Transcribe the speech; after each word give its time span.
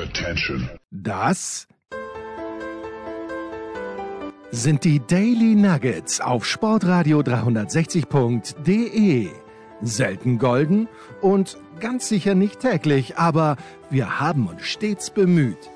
Attention. 0.00 0.70
Das 0.90 1.68
sind 4.50 4.84
die 4.84 5.00
Daily 5.06 5.54
Nuggets 5.54 6.22
auf 6.22 6.46
Sportradio 6.46 7.20
360.de. 7.20 9.28
Selten 9.82 10.38
golden 10.38 10.88
und 11.20 11.58
ganz 11.80 12.08
sicher 12.08 12.34
nicht 12.34 12.60
täglich, 12.60 13.18
aber 13.18 13.58
wir 13.90 14.20
haben 14.20 14.46
uns 14.46 14.62
stets 14.62 15.10
bemüht. 15.10 15.68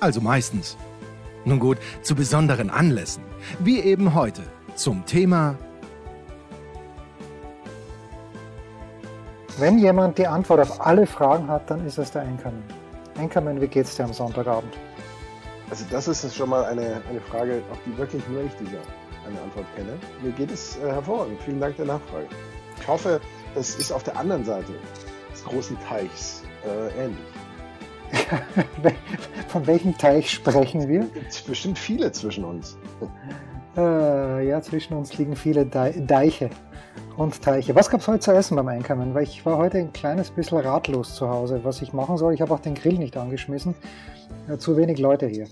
Also 0.00 0.22
meistens. 0.22 0.78
Nun 1.44 1.58
gut, 1.58 1.76
zu 2.02 2.14
besonderen 2.14 2.70
Anlässen, 2.70 3.24
wie 3.58 3.80
eben 3.80 4.14
heute 4.14 4.40
zum 4.74 5.04
Thema 5.04 5.58
Wenn 9.58 9.78
jemand 9.78 10.18
die 10.18 10.26
Antwort 10.26 10.60
auf 10.60 10.86
alle 10.86 11.06
Fragen 11.06 11.48
hat, 11.48 11.70
dann 11.70 11.86
ist 11.86 11.98
es 11.98 12.10
der 12.10 12.22
Enkermann. 12.22 12.62
Enkermann, 13.18 13.60
wie 13.60 13.66
geht's 13.68 13.96
dir 13.96 14.04
am 14.04 14.12
Sonntagabend? 14.12 14.72
Also 15.70 15.84
das 15.90 16.06
ist 16.08 16.34
schon 16.36 16.50
mal 16.50 16.64
eine, 16.64 17.00
eine 17.08 17.20
Frage, 17.20 17.62
auf 17.72 17.78
die 17.84 17.96
wirklich 17.98 18.22
nur 18.28 18.42
ich 18.44 18.52
diese 18.60 18.78
eine 19.26 19.40
Antwort 19.40 19.66
kenne. 19.74 19.94
Mir 20.22 20.30
geht 20.32 20.52
es 20.52 20.76
äh, 20.78 20.86
hervorragend. 20.92 21.40
Vielen 21.42 21.60
Dank 21.60 21.76
der 21.76 21.86
Nachfrage. 21.86 22.26
Ich 22.80 22.86
hoffe, 22.86 23.20
das 23.54 23.74
ist 23.74 23.90
auf 23.90 24.04
der 24.04 24.16
anderen 24.16 24.44
Seite 24.44 24.72
des 25.32 25.44
großen 25.44 25.76
Teichs 25.88 26.42
äh, 26.64 27.04
ähnlich. 27.04 27.18
Von 29.48 29.66
welchem 29.66 29.96
Teich 29.98 30.30
sprechen 30.30 30.86
wir? 30.88 31.06
Es 31.28 31.36
gibt 31.36 31.48
bestimmt 31.48 31.78
viele 31.78 32.12
zwischen 32.12 32.44
uns. 32.44 32.76
Äh, 33.76 34.46
ja, 34.48 34.62
zwischen 34.62 34.94
uns 34.94 35.18
liegen 35.18 35.34
viele 35.34 35.66
Dei- 35.66 36.00
Deiche 36.06 36.48
und 37.16 37.40
Teiche. 37.42 37.74
Was 37.74 37.88
gab's 37.90 38.06
heute 38.08 38.20
zu 38.20 38.32
essen 38.32 38.56
beim 38.56 38.68
Einkommen? 38.68 39.14
Weil 39.14 39.24
ich 39.24 39.44
war 39.46 39.56
heute 39.56 39.78
ein 39.78 39.92
kleines 39.92 40.30
bisschen 40.30 40.58
ratlos 40.58 41.14
zu 41.14 41.28
Hause, 41.28 41.60
was 41.62 41.80
ich 41.82 41.92
machen 41.92 42.16
soll. 42.16 42.34
Ich 42.34 42.40
habe 42.40 42.52
auch 42.52 42.60
den 42.60 42.74
Grill 42.74 42.98
nicht 42.98 43.16
angeschmissen. 43.16 43.74
Äh, 44.48 44.58
zu 44.58 44.76
wenig 44.76 44.98
Leute 44.98 45.26
hier. 45.26 45.46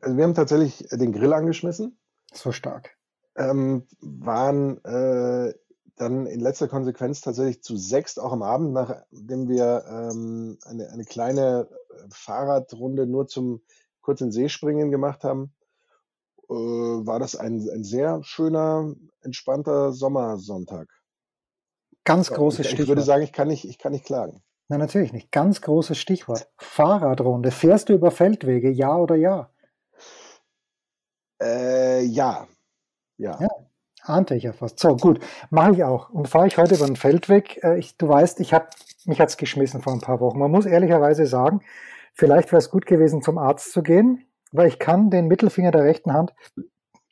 Also 0.00 0.16
wir 0.16 0.24
haben 0.24 0.34
tatsächlich 0.34 0.86
den 0.92 1.12
Grill 1.12 1.32
angeschmissen, 1.32 1.96
So 2.32 2.52
stark. 2.52 2.96
ähm, 3.36 3.86
waren 4.00 4.84
äh, 4.84 5.54
dann 5.96 6.26
in 6.26 6.40
letzter 6.40 6.68
Konsequenz 6.68 7.20
tatsächlich 7.20 7.62
zu 7.62 7.76
sechst 7.76 8.20
auch 8.20 8.32
am 8.32 8.42
Abend, 8.42 8.72
nachdem 8.72 9.48
wir 9.48 9.84
ähm, 9.88 10.58
eine, 10.66 10.90
eine 10.90 11.04
kleine 11.04 11.68
Fahrradrunde 12.10 13.06
nur 13.06 13.26
zum 13.28 13.62
kurzen 14.02 14.30
Seespringen 14.30 14.90
gemacht 14.90 15.24
haben, 15.24 15.53
äh, 16.48 17.06
war 17.06 17.18
das 17.18 17.36
ein, 17.36 17.66
ein 17.70 17.84
sehr 17.84 18.22
schöner, 18.24 18.94
entspannter 19.22 19.92
Sommersonntag. 19.92 20.88
Ganz 22.04 22.28
Ja, 22.28 22.36
großes 22.36 22.60
ich, 22.60 22.66
ich 22.66 22.70
Stichwort. 22.72 22.88
würde 22.88 23.02
sagen, 23.02 23.22
ich 23.22 23.32
kann 23.32 23.48
nicht, 23.48 23.64
ich 23.64 23.78
kann 23.78 23.92
nicht 23.92 24.04
klagen. 24.04 24.42
Nein, 24.68 24.80
natürlich 24.80 25.12
nicht. 25.12 25.30
Ganz 25.32 25.60
großes 25.60 25.98
Stichwort. 25.98 26.48
Fahrradrunde. 26.56 27.50
Fährst 27.50 27.88
du 27.88 27.92
über 27.94 28.10
Feldwege, 28.10 28.70
ja 28.70 28.96
oder 28.96 29.14
ja? 29.14 29.50
Äh, 31.42 32.02
ja. 32.04 32.46
Ja. 33.18 33.38
Ja. 33.40 33.48
Ahnte 34.02 34.34
ich 34.34 34.42
ja 34.44 34.52
fast. 34.52 34.78
So, 34.80 34.96
gut. 34.96 35.20
Mache 35.50 35.72
ich 35.72 35.84
auch. 35.84 36.10
Und 36.10 36.28
fahre 36.28 36.46
ich 36.46 36.58
heute 36.58 36.74
über 36.74 36.86
den 36.86 36.96
Feldweg. 36.96 37.62
Äh, 37.62 37.78
ich, 37.78 37.96
du 37.96 38.08
weißt, 38.08 38.40
ich 38.40 38.52
hab, 38.54 38.70
mich 39.04 39.20
hat's 39.20 39.36
geschmissen 39.36 39.80
vor 39.82 39.92
ein 39.92 40.00
paar 40.00 40.20
Wochen. 40.20 40.38
Man 40.38 40.50
muss 40.50 40.66
ehrlicherweise 40.66 41.26
sagen, 41.26 41.62
vielleicht 42.14 42.52
wäre 42.52 42.58
es 42.58 42.70
gut 42.70 42.86
gewesen, 42.86 43.22
zum 43.22 43.38
Arzt 43.38 43.72
zu 43.72 43.82
gehen, 43.82 44.26
weil 44.54 44.68
ich 44.68 44.78
kann 44.78 45.10
den 45.10 45.26
Mittelfinger 45.26 45.72
der 45.72 45.84
rechten 45.84 46.12
Hand 46.12 46.32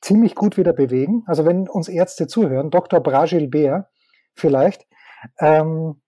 ziemlich 0.00 0.34
gut 0.34 0.56
wieder 0.56 0.72
bewegen. 0.72 1.24
Also 1.26 1.44
wenn 1.44 1.68
uns 1.68 1.88
Ärzte 1.88 2.26
zuhören, 2.26 2.70
Dr. 2.70 3.00
Bragil 3.00 3.48
Beer 3.48 3.88
vielleicht, 4.34 4.86
ähm, 5.38 6.00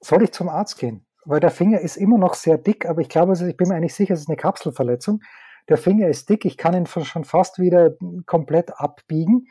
soll 0.00 0.22
ich 0.22 0.32
zum 0.32 0.48
Arzt 0.48 0.78
gehen? 0.78 1.04
Weil 1.24 1.40
der 1.40 1.50
Finger 1.50 1.80
ist 1.80 1.96
immer 1.96 2.16
noch 2.16 2.34
sehr 2.34 2.58
dick, 2.58 2.86
aber 2.86 3.00
ich 3.00 3.08
glaube, 3.08 3.32
es 3.32 3.42
ich 3.42 3.56
bin 3.56 3.68
mir 3.68 3.74
eigentlich 3.74 3.94
sicher, 3.94 4.14
es 4.14 4.20
ist 4.20 4.28
eine 4.28 4.36
Kapselverletzung. 4.36 5.20
Der 5.68 5.76
Finger 5.76 6.08
ist 6.08 6.30
dick, 6.30 6.44
ich 6.44 6.56
kann 6.56 6.74
ihn 6.74 6.86
schon 6.86 7.24
fast 7.24 7.58
wieder 7.58 7.94
komplett 8.26 8.78
abbiegen, 8.78 9.48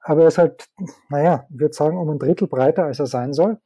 aber 0.00 0.22
er 0.22 0.28
ist 0.28 0.38
halt, 0.38 0.66
naja, 1.08 1.46
ich 1.50 1.60
würde 1.60 1.74
sagen, 1.74 1.98
um 1.98 2.08
ein 2.08 2.18
Drittel 2.18 2.48
breiter, 2.48 2.84
als 2.84 2.98
er 2.98 3.06
sein 3.06 3.32
soll. 3.34 3.58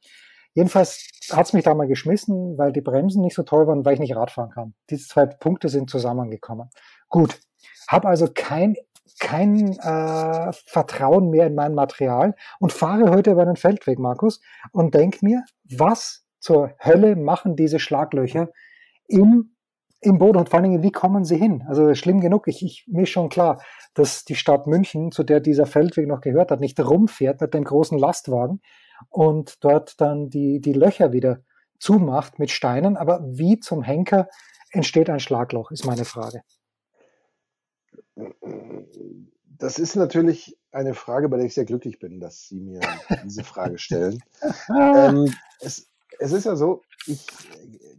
Jedenfalls 0.53 1.09
hat's 1.31 1.53
mich 1.53 1.63
da 1.63 1.73
mal 1.73 1.87
geschmissen, 1.87 2.57
weil 2.57 2.71
die 2.71 2.81
Bremsen 2.81 3.21
nicht 3.21 3.35
so 3.35 3.43
toll 3.43 3.67
waren, 3.67 3.83
weil 3.83 3.95
ich 3.95 3.99
nicht 3.99 4.15
Radfahren 4.15 4.51
kann. 4.51 4.73
Diese 4.89 5.07
zwei 5.07 5.25
Punkte 5.25 5.67
sind 5.67 5.89
zusammengekommen. 5.89 6.69
Gut, 7.15 7.39
habe 7.87 8.09
also 8.09 8.27
kein 8.33 8.75
kein 9.21 9.79
äh, 9.79 10.51
Vertrauen 10.65 11.29
mehr 11.29 11.47
in 11.47 11.55
mein 11.55 11.73
Material 11.73 12.35
und 12.59 12.73
fahre 12.73 13.09
heute 13.09 13.31
über 13.31 13.45
den 13.45 13.55
Feldweg, 13.55 13.99
Markus, 13.99 14.41
und 14.73 14.93
denk 14.93 15.23
mir, 15.23 15.45
was 15.63 16.25
zur 16.41 16.73
Hölle 16.77 17.15
machen 17.15 17.55
diese 17.55 17.79
Schlaglöcher 17.79 18.49
im, 19.07 19.55
im 20.01 20.17
Boden 20.17 20.39
und 20.39 20.49
vor 20.49 20.59
allen 20.59 20.69
Dingen, 20.69 20.83
wie 20.83 20.91
kommen 20.91 21.23
sie 21.23 21.37
hin? 21.37 21.63
Also 21.69 21.95
schlimm 21.95 22.19
genug, 22.19 22.49
ich, 22.49 22.61
ich, 22.61 22.83
mir 22.89 23.03
ist 23.03 23.11
schon 23.11 23.29
klar, 23.29 23.61
dass 23.93 24.25
die 24.25 24.35
Stadt 24.35 24.67
München, 24.67 25.13
zu 25.13 25.23
der 25.23 25.39
dieser 25.39 25.65
Feldweg 25.65 26.09
noch 26.09 26.19
gehört 26.19 26.51
hat, 26.51 26.59
nicht 26.59 26.77
rumfährt 26.81 27.39
mit 27.39 27.53
dem 27.53 27.63
großen 27.63 27.97
Lastwagen 27.97 28.59
und 29.07 29.63
dort 29.63 30.01
dann 30.01 30.27
die, 30.27 30.59
die 30.59 30.73
Löcher 30.73 31.13
wieder 31.13 31.39
zumacht 31.79 32.39
mit 32.39 32.51
Steinen. 32.51 32.97
Aber 32.97 33.21
wie 33.25 33.57
zum 33.61 33.83
Henker 33.83 34.27
entsteht 34.71 35.09
ein 35.09 35.21
Schlagloch, 35.21 35.71
ist 35.71 35.85
meine 35.85 36.03
Frage. 36.03 36.41
Das 39.57 39.79
ist 39.79 39.95
natürlich 39.95 40.57
eine 40.71 40.93
Frage, 40.93 41.29
bei 41.29 41.37
der 41.37 41.45
ich 41.45 41.53
sehr 41.53 41.65
glücklich 41.65 41.99
bin, 41.99 42.19
dass 42.19 42.47
Sie 42.47 42.59
mir 42.59 42.81
diese 43.23 43.43
Frage 43.43 43.77
stellen. 43.77 44.19
Ähm, 44.69 45.33
es, 45.61 45.87
es 46.19 46.31
ist 46.31 46.45
ja 46.45 46.55
so, 46.55 46.81
ich 47.07 47.25
äh, 47.53 47.95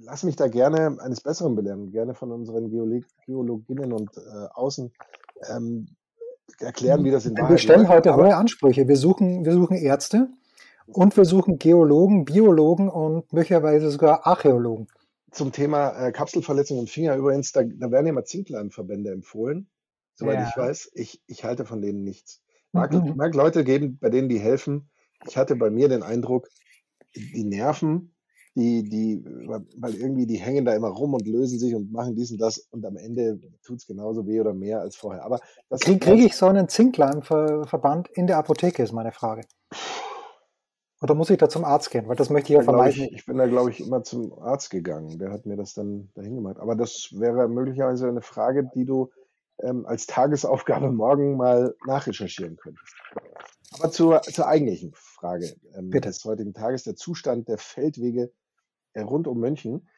lasse 0.00 0.26
mich 0.26 0.36
da 0.36 0.48
gerne 0.48 0.98
eines 1.00 1.20
Besseren 1.20 1.54
belehren, 1.54 1.90
gerne 1.90 2.14
von 2.14 2.30
unseren 2.30 2.70
Geolog 2.70 3.04
Geologinnen 3.26 3.92
und 3.92 4.16
äh, 4.16 4.46
Außen 4.54 4.92
ähm, 5.48 5.88
erklären, 6.60 7.04
wie 7.04 7.10
das 7.10 7.26
in 7.26 7.36
wir 7.36 7.44
Wahrheit 7.44 7.60
stellen 7.60 7.80
läuft. 7.80 7.92
heute 7.92 8.12
Aber 8.12 8.24
hohe 8.24 8.36
Ansprüche. 8.36 8.88
Wir 8.88 8.96
suchen, 8.96 9.44
wir 9.44 9.52
suchen 9.52 9.76
Ärzte 9.76 10.28
und 10.86 11.16
wir 11.16 11.24
suchen 11.24 11.58
Geologen, 11.58 12.24
Biologen 12.24 12.88
und 12.88 13.32
möglicherweise 13.32 13.90
sogar 13.90 14.26
Archäologen. 14.26 14.88
zum 15.30 15.52
Thema 15.52 16.08
äh, 16.08 16.12
Kapselverletzung 16.12 16.78
im 16.78 16.86
Finger 16.86 17.16
übrigens, 17.16 17.52
da, 17.52 17.62
da 17.64 17.90
werden 17.90 18.06
immer 18.06 18.24
Zinkleimverbände 18.24 19.10
empfohlen, 19.10 19.68
soweit 20.14 20.38
Ja. 20.40 20.48
ich 20.48 20.56
weiß. 20.56 20.90
Ich, 20.94 21.22
ich 21.26 21.44
halte 21.44 21.64
von 21.64 21.80
denen 21.82 22.02
nichts. 22.04 22.42
Mag, 22.72 22.92
Mhm. 22.92 23.16
mag 23.16 23.34
Leute 23.34 23.64
geben, 23.64 23.98
bei 24.00 24.08
denen 24.10 24.28
die 24.28 24.38
helfen. 24.38 24.90
Ich 25.28 25.36
hatte 25.36 25.56
bei 25.56 25.70
mir 25.70 25.88
den 25.88 26.02
Eindruck, 26.02 26.48
die 27.14 27.44
Nerven, 27.44 28.14
die, 28.54 28.82
die, 28.88 29.22
weil 29.76 29.94
irgendwie 29.94 30.26
die 30.26 30.36
hängen 30.38 30.64
da 30.64 30.74
immer 30.74 30.88
rum 30.88 31.14
und 31.14 31.26
lösen 31.26 31.58
sich 31.58 31.74
und 31.74 31.90
machen 31.92 32.16
dies 32.16 32.30
und 32.32 32.38
das 32.38 32.58
und 32.70 32.84
am 32.84 32.96
Ende 32.96 33.40
tut's 33.62 33.86
genauso 33.86 34.26
weh 34.26 34.40
oder 34.40 34.52
mehr 34.54 34.80
als 34.80 34.96
vorher. 34.96 35.24
Aber 35.24 35.40
das 35.68 35.80
Kriege 35.80 35.98
krieg 36.00 36.24
ich 36.24 36.36
so 36.36 36.46
einen 36.46 36.68
Zinkleimverband 36.68 38.08
in 38.08 38.26
der 38.26 38.38
Apotheke, 38.38 38.82
ist 38.82 38.92
meine 38.92 39.12
Frage. 39.12 39.42
Oder 41.00 41.14
muss 41.14 41.30
ich 41.30 41.38
da 41.38 41.48
zum 41.48 41.64
Arzt 41.64 41.90
gehen? 41.90 42.06
Weil 42.08 42.16
das 42.16 42.30
möchte 42.30 42.52
ich 42.52 42.58
ja 42.58 42.62
vermeiden. 42.62 43.04
ich, 43.04 43.12
ich 43.12 43.26
bin 43.26 43.36
da, 43.36 43.46
glaube 43.46 43.70
ich, 43.70 43.80
immer 43.80 44.04
zum 44.04 44.32
Arzt 44.38 44.70
gegangen. 44.70 45.18
Der 45.18 45.32
hat 45.32 45.46
mir 45.46 45.56
das 45.56 45.74
dann 45.74 46.10
dahin 46.14 46.36
gemacht. 46.36 46.58
Aber 46.60 46.76
das 46.76 47.08
wäre 47.12 47.48
möglicherweise 47.48 48.06
eine 48.08 48.22
Frage, 48.22 48.70
die 48.74 48.84
du 48.84 49.10
ähm, 49.62 49.86
als 49.86 50.06
Tagesaufgabe 50.06 50.90
morgen 50.92 51.36
mal 51.36 51.74
nachrecherchieren 51.86 52.56
könntest. 52.56 52.94
Aber 53.72 53.90
zur, 53.90 54.20
zur 54.22 54.46
eigentlichen 54.46 54.92
Frage 54.94 55.54
ähm, 55.74 55.90
des 55.90 56.24
heutigen 56.24 56.52
Tages, 56.52 56.82
der 56.84 56.96
Zustand 56.96 57.48
der 57.48 57.58
Feldwege 57.58 58.32
äh, 58.92 59.00
rund 59.00 59.26
um 59.26 59.38
München. 59.38 59.88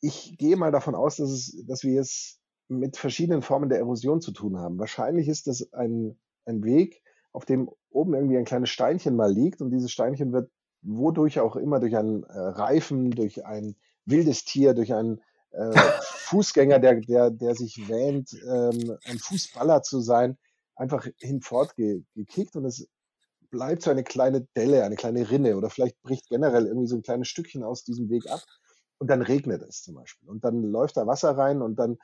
Ich 0.00 0.36
gehe 0.38 0.56
mal 0.56 0.72
davon 0.72 0.94
aus, 0.94 1.16
dass, 1.16 1.30
es, 1.30 1.64
dass 1.66 1.84
wir 1.84 2.00
es 2.00 2.40
mit 2.68 2.96
verschiedenen 2.96 3.42
Formen 3.42 3.68
der 3.68 3.78
Erosion 3.78 4.20
zu 4.20 4.32
tun 4.32 4.58
haben. 4.58 4.78
Wahrscheinlich 4.78 5.28
ist 5.28 5.46
das 5.46 5.72
ein, 5.72 6.18
ein 6.44 6.64
Weg, 6.64 7.02
auf 7.32 7.44
dem 7.44 7.70
oben 7.90 8.14
irgendwie 8.14 8.38
ein 8.38 8.44
kleines 8.44 8.70
Steinchen 8.70 9.14
mal 9.14 9.32
liegt 9.32 9.60
und 9.62 9.70
dieses 9.70 9.92
Steinchen 9.92 10.32
wird 10.32 10.50
wodurch 10.82 11.38
auch 11.38 11.56
immer 11.56 11.78
durch 11.78 11.96
einen 11.96 12.24
äh, 12.24 12.38
Reifen, 12.38 13.10
durch 13.10 13.46
ein 13.46 13.76
wildes 14.04 14.44
Tier, 14.44 14.74
durch 14.74 14.92
einen 14.92 15.20
äh, 15.52 15.72
Fußgänger, 16.02 16.78
der, 16.78 17.00
der, 17.00 17.30
der 17.30 17.54
sich 17.54 17.88
wähnt, 17.88 18.32
ähm, 18.46 18.98
ein 19.04 19.18
Fußballer 19.18 19.82
zu 19.82 20.00
sein, 20.00 20.38
einfach 20.76 21.06
hinfort 21.18 21.76
ge, 21.76 22.02
gekickt 22.14 22.56
und 22.56 22.64
es 22.64 22.88
bleibt 23.50 23.82
so 23.82 23.90
eine 23.90 24.02
kleine 24.02 24.46
Delle, 24.56 24.84
eine 24.84 24.96
kleine 24.96 25.30
Rinne 25.30 25.56
oder 25.56 25.68
vielleicht 25.70 26.00
bricht 26.02 26.28
generell 26.28 26.66
irgendwie 26.66 26.88
so 26.88 26.96
ein 26.96 27.02
kleines 27.02 27.28
Stückchen 27.28 27.62
aus 27.62 27.84
diesem 27.84 28.08
Weg 28.08 28.30
ab 28.30 28.40
und 28.98 29.08
dann 29.08 29.20
regnet 29.20 29.62
es 29.62 29.82
zum 29.82 29.94
Beispiel 29.94 30.28
und 30.28 30.44
dann 30.44 30.62
läuft 30.62 30.96
da 30.96 31.06
Wasser 31.06 31.36
rein 31.36 31.60
und 31.60 31.76
dann 31.76 31.98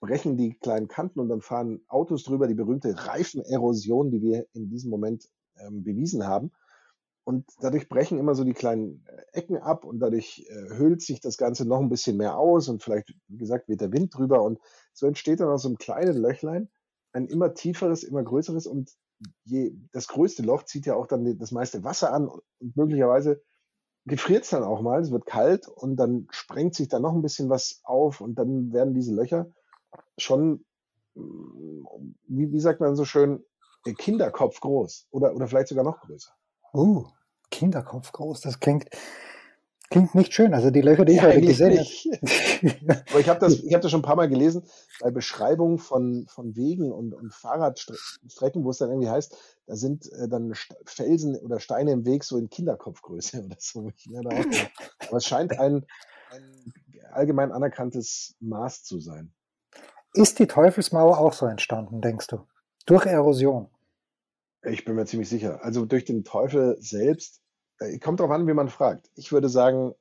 brechen 0.00 0.36
die 0.36 0.54
kleinen 0.54 0.88
Kanten 0.88 1.20
und 1.20 1.28
dann 1.28 1.40
fahren 1.40 1.80
Autos 1.88 2.24
drüber, 2.24 2.46
die 2.48 2.54
berühmte 2.54 2.94
Reifenerosion, 3.06 4.10
die 4.10 4.20
wir 4.20 4.46
in 4.52 4.68
diesem 4.68 4.90
Moment 4.90 5.28
ähm, 5.58 5.84
bewiesen 5.84 6.26
haben. 6.26 6.52
Und 7.24 7.46
dadurch 7.60 7.88
brechen 7.88 8.18
immer 8.18 8.34
so 8.34 8.42
die 8.42 8.52
kleinen 8.52 9.04
äh, 9.06 9.38
Ecken 9.38 9.56
ab 9.56 9.84
und 9.84 10.00
dadurch 10.00 10.44
äh, 10.48 10.76
hüllt 10.76 11.02
sich 11.02 11.20
das 11.20 11.36
Ganze 11.36 11.66
noch 11.66 11.80
ein 11.80 11.88
bisschen 11.88 12.16
mehr 12.16 12.36
aus 12.36 12.68
und 12.68 12.82
vielleicht, 12.82 13.14
wie 13.28 13.38
gesagt, 13.38 13.68
weht 13.68 13.80
der 13.80 13.92
Wind 13.92 14.16
drüber 14.16 14.42
und 14.42 14.58
so 14.92 15.06
entsteht 15.06 15.40
dann 15.40 15.48
aus 15.48 15.62
so 15.62 15.68
einem 15.68 15.78
kleinen 15.78 16.16
Löchlein 16.16 16.68
ein 17.12 17.26
immer 17.26 17.54
tieferes, 17.54 18.02
immer 18.02 18.22
größeres 18.22 18.66
und 18.66 18.90
je, 19.44 19.72
das 19.92 20.08
größte 20.08 20.42
Loch 20.42 20.64
zieht 20.64 20.86
ja 20.86 20.96
auch 20.96 21.06
dann 21.06 21.38
das 21.38 21.52
meiste 21.52 21.84
Wasser 21.84 22.12
an 22.12 22.28
und 22.28 22.76
möglicherweise 22.76 23.40
gefriert 24.04 24.44
es 24.44 24.50
dann 24.50 24.64
auch 24.64 24.80
mal, 24.80 25.00
es 25.00 25.12
wird 25.12 25.26
kalt 25.26 25.68
und 25.68 25.96
dann 25.96 26.26
sprengt 26.30 26.74
sich 26.74 26.88
da 26.88 26.98
noch 26.98 27.12
ein 27.12 27.22
bisschen 27.22 27.48
was 27.50 27.80
auf 27.84 28.20
und 28.20 28.34
dann 28.34 28.72
werden 28.72 28.94
diese 28.94 29.14
Löcher 29.14 29.52
schon, 30.18 30.64
mm, 31.14 31.84
wie, 32.26 32.50
wie 32.52 32.60
sagt 32.60 32.80
man 32.80 32.96
so 32.96 33.04
schön, 33.04 33.44
Kinderkopf 33.84 34.60
groß 34.60 35.08
oder, 35.10 35.34
oder 35.34 35.46
vielleicht 35.46 35.68
sogar 35.68 35.84
noch 35.84 36.00
größer. 36.00 36.32
Uh, 36.72 37.04
Kinderkopf 37.50 38.12
groß, 38.12 38.40
das 38.40 38.60
klingt, 38.60 38.88
klingt 39.90 40.14
nicht 40.14 40.32
schön. 40.32 40.54
Also 40.54 40.70
die 40.70 40.80
Löcher, 40.80 41.04
die 41.04 41.12
ich 41.14 41.22
heute 41.22 41.40
gesehen 41.40 41.78
habe. 41.78 43.00
Aber 43.10 43.20
ich 43.20 43.28
habe 43.28 43.40
das, 43.40 43.60
ich 43.60 43.74
hab 43.74 43.82
das 43.82 43.90
schon 43.90 44.00
ein 44.00 44.04
paar 44.04 44.16
Mal 44.16 44.28
gelesen, 44.28 44.64
bei 45.00 45.10
Beschreibungen 45.10 45.78
von, 45.78 46.26
von 46.28 46.56
Wegen 46.56 46.90
und, 46.90 47.12
und 47.12 47.32
Fahrradstrecken, 47.32 48.64
wo 48.64 48.70
es 48.70 48.78
dann 48.78 48.88
irgendwie 48.88 49.10
heißt, 49.10 49.36
da 49.66 49.76
sind 49.76 50.10
äh, 50.12 50.28
dann 50.28 50.54
Felsen 50.86 51.36
oder 51.36 51.60
Steine 51.60 51.92
im 51.92 52.06
Weg 52.06 52.24
so 52.24 52.38
in 52.38 52.48
Kinderkopfgröße 52.48 53.44
oder 53.44 53.56
so. 53.58 53.92
Aber 55.08 55.16
es 55.16 55.26
scheint 55.26 55.58
ein, 55.58 55.84
ein 56.30 56.72
allgemein 57.12 57.52
anerkanntes 57.52 58.34
Maß 58.40 58.84
zu 58.84 58.98
sein. 58.98 59.32
Ist 60.14 60.38
die 60.38 60.46
Teufelsmauer 60.46 61.18
auch 61.18 61.32
so 61.32 61.46
entstanden, 61.46 62.00
denkst 62.00 62.26
du? 62.28 62.46
Durch 62.86 63.06
Erosion? 63.06 63.68
Ich 64.64 64.84
bin 64.84 64.94
mir 64.94 65.06
ziemlich 65.06 65.28
sicher. 65.28 65.64
Also 65.64 65.84
durch 65.86 66.04
den 66.04 66.24
Teufel 66.24 66.76
selbst, 66.80 67.42
äh, 67.78 67.98
kommt 67.98 68.20
darauf 68.20 68.32
an, 68.32 68.46
wie 68.46 68.54
man 68.54 68.68
fragt. 68.68 69.10
Ich 69.16 69.32
würde 69.32 69.48
sagen, 69.48 69.94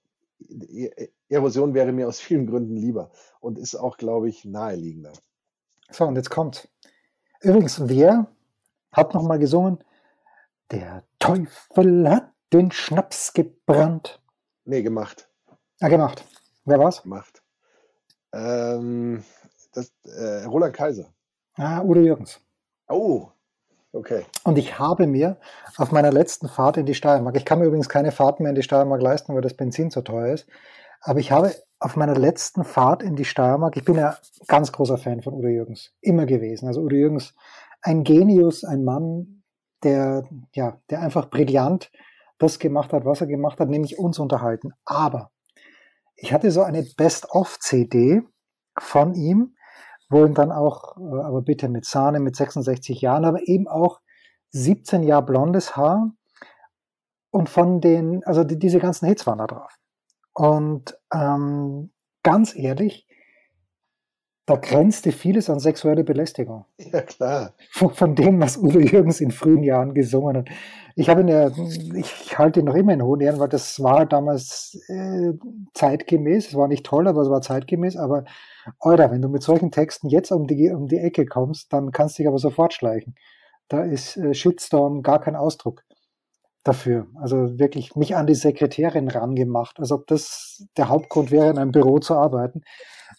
Erosion 1.29 1.73
wäre 1.73 1.91
mir 1.91 2.07
aus 2.07 2.19
vielen 2.19 2.47
Gründen 2.47 2.75
lieber 2.75 3.11
und 3.39 3.57
ist 3.57 3.75
auch, 3.75 3.97
glaube 3.97 4.29
ich, 4.29 4.45
naheliegender. 4.45 5.13
So, 5.89 6.05
und 6.05 6.15
jetzt 6.15 6.29
kommt. 6.29 6.69
Übrigens, 7.41 7.87
wer 7.87 8.27
hat 8.91 9.13
nochmal 9.13 9.39
gesungen? 9.39 9.83
Der 10.71 11.03
Teufel 11.19 12.09
hat 12.09 12.31
den 12.53 12.71
Schnaps 12.71 13.33
gebrannt. 13.33 14.21
Nee, 14.65 14.83
gemacht. 14.83 15.29
Ah, 15.79 15.87
gemacht. 15.87 16.23
Wer 16.65 16.79
war's? 16.79 17.03
Gemacht. 17.03 17.41
Ähm, 18.33 19.23
das, 19.73 19.91
äh, 20.05 20.45
Roland 20.45 20.75
Kaiser. 20.75 21.13
Ah, 21.55 21.81
Udo 21.81 21.99
Jürgens. 22.01 22.39
Oh, 22.87 23.31
okay. 23.93 24.25
Und 24.43 24.57
ich 24.57 24.79
habe 24.79 25.07
mir 25.07 25.37
auf 25.77 25.91
meiner 25.91 26.11
letzten 26.11 26.47
Fahrt 26.47 26.77
in 26.77 26.85
die 26.85 26.93
Steiermark, 26.93 27.35
ich 27.35 27.45
kann 27.45 27.59
mir 27.59 27.65
übrigens 27.65 27.89
keine 27.89 28.11
Fahrten 28.11 28.43
mehr 28.43 28.51
in 28.51 28.55
die 28.55 28.63
Steiermark 28.63 29.01
leisten, 29.01 29.33
weil 29.33 29.41
das 29.41 29.55
Benzin 29.55 29.91
zu 29.91 30.01
teuer 30.01 30.33
ist, 30.33 30.47
aber 31.01 31.19
ich 31.19 31.31
habe 31.31 31.53
auf 31.79 31.95
meiner 31.95 32.15
letzten 32.15 32.63
Fahrt 32.63 33.01
in 33.01 33.15
die 33.15 33.25
Steiermark, 33.25 33.75
ich 33.75 33.83
bin 33.83 33.95
ja 33.95 34.17
ganz 34.47 34.71
großer 34.71 34.97
Fan 34.97 35.23
von 35.23 35.33
Udo 35.33 35.47
Jürgens, 35.47 35.91
immer 35.99 36.27
gewesen. 36.27 36.67
Also 36.67 36.81
Udo 36.81 36.95
Jürgens, 36.95 37.33
ein 37.81 38.03
Genius, 38.03 38.63
ein 38.63 38.83
Mann, 38.83 39.43
der, 39.83 40.25
ja, 40.53 40.77
der 40.91 41.01
einfach 41.01 41.29
brillant 41.31 41.91
das 42.37 42.59
gemacht 42.59 42.93
hat, 42.93 43.05
was 43.05 43.21
er 43.21 43.27
gemacht 43.27 43.59
hat, 43.59 43.69
nämlich 43.69 43.97
uns 43.97 44.19
unterhalten. 44.19 44.73
Aber 44.85 45.31
ich 46.15 46.33
hatte 46.33 46.51
so 46.51 46.61
eine 46.61 46.83
Best-of-CD 46.83 48.21
von 48.77 49.13
ihm, 49.13 49.55
ihm 50.19 50.33
dann 50.33 50.51
auch, 50.51 50.97
äh, 50.97 51.21
aber 51.21 51.41
bitte 51.41 51.69
mit 51.69 51.85
Sahne, 51.85 52.19
mit 52.19 52.35
66 52.35 53.01
Jahren, 53.01 53.25
aber 53.25 53.39
eben 53.47 53.67
auch 53.67 54.01
17 54.51 55.03
Jahre 55.03 55.23
blondes 55.23 55.75
Haar 55.75 56.11
und 57.31 57.49
von 57.49 57.81
den, 57.81 58.23
also 58.25 58.43
die, 58.43 58.59
diese 58.59 58.79
ganzen 58.79 59.07
Hits 59.07 59.25
waren 59.25 59.39
da 59.39 59.47
drauf. 59.47 59.77
Und 60.33 60.97
ähm, 61.13 61.91
ganz 62.23 62.55
ehrlich, 62.55 63.07
da 64.45 64.55
grenzte 64.55 65.11
vieles 65.11 65.49
an 65.49 65.59
sexuelle 65.59 66.03
Belästigung. 66.03 66.65
Ja, 66.77 67.01
klar. 67.01 67.53
Von, 67.71 67.91
von, 67.91 68.15
dem, 68.15 68.41
was 68.41 68.57
Udo 68.57 68.79
Jürgens 68.79 69.21
in 69.21 69.31
frühen 69.31 69.63
Jahren 69.63 69.93
gesungen 69.93 70.35
hat. 70.35 70.49
Ich 70.95 71.09
habe 71.09 71.21
ihn 71.21 71.29
ja, 71.29 71.51
ich 71.95 72.37
halte 72.37 72.59
ihn 72.59 72.65
noch 72.65 72.75
immer 72.75 72.93
in 72.93 73.03
hohen 73.03 73.21
Ehren, 73.21 73.39
weil 73.39 73.47
das 73.47 73.81
war 73.81 74.05
damals 74.05 74.77
äh, 74.89 75.33
zeitgemäß. 75.73 76.49
Es 76.49 76.55
war 76.55 76.67
nicht 76.67 76.85
toll, 76.85 77.07
aber 77.07 77.21
es 77.21 77.29
war 77.29 77.41
zeitgemäß. 77.41 77.95
Aber, 77.95 78.25
Alter, 78.79 79.11
wenn 79.11 79.21
du 79.21 79.29
mit 79.29 79.43
solchen 79.43 79.71
Texten 79.71 80.09
jetzt 80.09 80.31
um 80.31 80.47
die, 80.47 80.71
um 80.71 80.87
die 80.87 80.99
Ecke 80.99 81.25
kommst, 81.25 81.71
dann 81.73 81.91
kannst 81.91 82.17
du 82.17 82.23
dich 82.23 82.27
aber 82.27 82.39
sofort 82.39 82.73
schleichen. 82.73 83.15
Da 83.67 83.83
ist 83.83 84.17
äh, 84.17 84.33
Shitstorm 84.33 85.01
gar 85.01 85.21
kein 85.21 85.35
Ausdruck 85.35 85.83
dafür. 86.63 87.07
Also 87.15 87.57
wirklich 87.57 87.95
mich 87.95 88.15
an 88.15 88.27
die 88.27 88.35
Sekretärin 88.35 89.07
rangemacht, 89.07 89.79
als 89.79 89.91
ob 89.91 90.07
das 90.07 90.65
der 90.77 90.89
Hauptgrund 90.89 91.31
wäre, 91.31 91.49
in 91.49 91.57
einem 91.57 91.71
Büro 91.71 91.99
zu 91.99 92.15
arbeiten. 92.15 92.61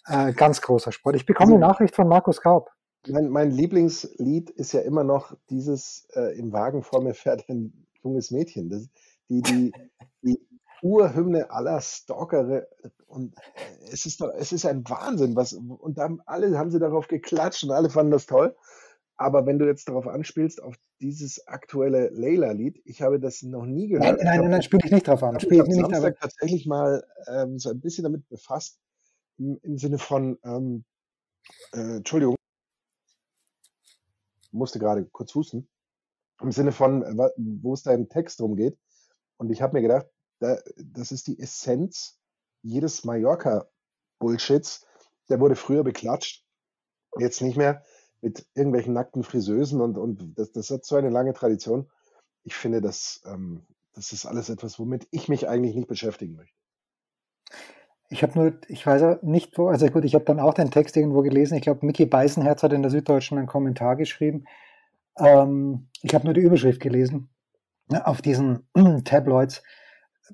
Äh, 0.06 0.32
ganz 0.32 0.60
großer 0.60 0.92
Sport. 0.92 1.16
Ich 1.16 1.26
bekomme 1.26 1.54
eine 1.54 1.64
also 1.64 1.72
Nachricht 1.72 1.94
von 1.94 2.08
Markus 2.08 2.40
Kaub. 2.40 2.70
Mein, 3.08 3.28
mein 3.30 3.50
Lieblingslied 3.50 4.50
ist 4.50 4.72
ja 4.72 4.80
immer 4.80 5.02
noch 5.02 5.34
dieses 5.50 6.06
äh, 6.14 6.38
Im 6.38 6.52
Wagen 6.52 6.82
vor 6.82 7.02
mir 7.02 7.14
fährt 7.14 7.48
ein 7.48 7.86
junges 8.02 8.30
Mädchen. 8.30 8.68
Das, 8.68 8.88
die, 9.28 9.42
die, 9.42 9.72
die 10.22 10.38
Urhymne 10.82 11.50
aller 11.50 11.80
Stalkere. 11.80 12.68
Und 13.12 13.34
es 13.90 14.06
ist, 14.06 14.22
es 14.22 14.52
ist 14.52 14.64
ein 14.64 14.88
Wahnsinn. 14.88 15.36
Was, 15.36 15.52
und 15.52 15.98
dann 15.98 16.22
alle 16.24 16.58
haben 16.58 16.70
sie 16.70 16.78
darauf 16.78 17.08
geklatscht 17.08 17.62
und 17.62 17.70
alle 17.70 17.90
fanden 17.90 18.10
das 18.10 18.26
toll. 18.26 18.56
Aber 19.16 19.44
wenn 19.44 19.58
du 19.58 19.66
jetzt 19.66 19.86
darauf 19.88 20.06
anspielst, 20.06 20.62
auf 20.62 20.76
dieses 21.00 21.46
aktuelle 21.46 22.08
Leila-Lied, 22.08 22.80
ich 22.86 23.02
habe 23.02 23.20
das 23.20 23.42
noch 23.42 23.66
nie 23.66 23.88
gehört. 23.88 24.16
Nein, 24.16 24.24
nein, 24.24 24.40
nein, 24.40 24.50
nein 24.50 24.62
spiele 24.62 24.82
ich 24.86 24.92
nicht 24.92 25.06
drauf 25.06 25.22
an. 25.22 25.36
Ich 25.36 25.44
habe 25.44 25.68
mich 25.68 25.84
am 25.84 25.90
Samstag 25.90 26.18
tatsächlich 26.20 26.66
mal 26.66 27.06
ähm, 27.28 27.58
so 27.58 27.68
ein 27.68 27.80
bisschen 27.80 28.04
damit 28.04 28.26
befasst, 28.28 28.78
im, 29.36 29.60
im 29.62 29.76
Sinne 29.76 29.98
von, 29.98 30.38
ähm, 30.44 30.84
äh, 31.74 31.96
Entschuldigung, 31.96 32.36
musste 34.52 34.78
gerade 34.78 35.04
kurz 35.04 35.34
husten, 35.34 35.68
im 36.40 36.50
Sinne 36.50 36.72
von, 36.72 37.02
wo 37.36 37.74
es 37.74 37.82
da 37.82 37.92
im 37.92 38.08
Text 38.08 38.40
drum 38.40 38.56
geht. 38.56 38.78
Und 39.36 39.50
ich 39.50 39.60
habe 39.60 39.74
mir 39.74 39.82
gedacht, 39.82 40.06
da, 40.40 40.58
das 40.76 41.12
ist 41.12 41.26
die 41.26 41.38
Essenz 41.38 42.18
jedes 42.62 43.04
Mallorca-Bullshits. 43.04 44.86
Der 45.28 45.40
wurde 45.40 45.56
früher 45.56 45.84
beklatscht, 45.84 46.44
jetzt 47.18 47.42
nicht 47.42 47.56
mehr 47.56 47.82
mit 48.20 48.46
irgendwelchen 48.54 48.94
nackten 48.94 49.24
Friseusen 49.24 49.80
und, 49.80 49.98
und 49.98 50.38
das, 50.38 50.52
das 50.52 50.70
hat 50.70 50.84
so 50.84 50.96
eine 50.96 51.10
lange 51.10 51.34
Tradition. 51.34 51.90
Ich 52.44 52.54
finde, 52.54 52.80
das, 52.80 53.22
ähm, 53.26 53.62
das 53.94 54.12
ist 54.12 54.26
alles 54.26 54.48
etwas, 54.48 54.78
womit 54.78 55.08
ich 55.10 55.28
mich 55.28 55.48
eigentlich 55.48 55.74
nicht 55.74 55.88
beschäftigen 55.88 56.36
möchte. 56.36 56.56
Ich 58.08 58.22
habe 58.22 58.38
nur, 58.38 58.52
ich 58.68 58.86
weiß 58.86 59.22
nicht 59.22 59.56
wo, 59.56 59.68
also 59.68 59.86
gut, 59.86 60.04
ich 60.04 60.14
habe 60.14 60.24
dann 60.24 60.38
auch 60.38 60.54
den 60.54 60.70
Text 60.70 60.96
irgendwo 60.96 61.22
gelesen. 61.22 61.56
Ich 61.56 61.62
glaube, 61.62 61.84
Mickey 61.84 62.04
Beisenherz 62.04 62.62
hat 62.62 62.72
in 62.72 62.82
der 62.82 62.90
Süddeutschen 62.90 63.38
einen 63.38 63.46
Kommentar 63.46 63.96
geschrieben. 63.96 64.44
Ähm, 65.16 65.88
ich 66.02 66.14
habe 66.14 66.24
nur 66.24 66.34
die 66.34 66.42
Überschrift 66.42 66.80
gelesen. 66.80 67.28
Ne, 67.88 68.06
auf 68.06 68.22
diesen 68.22 68.66
Tabloids 69.04 69.62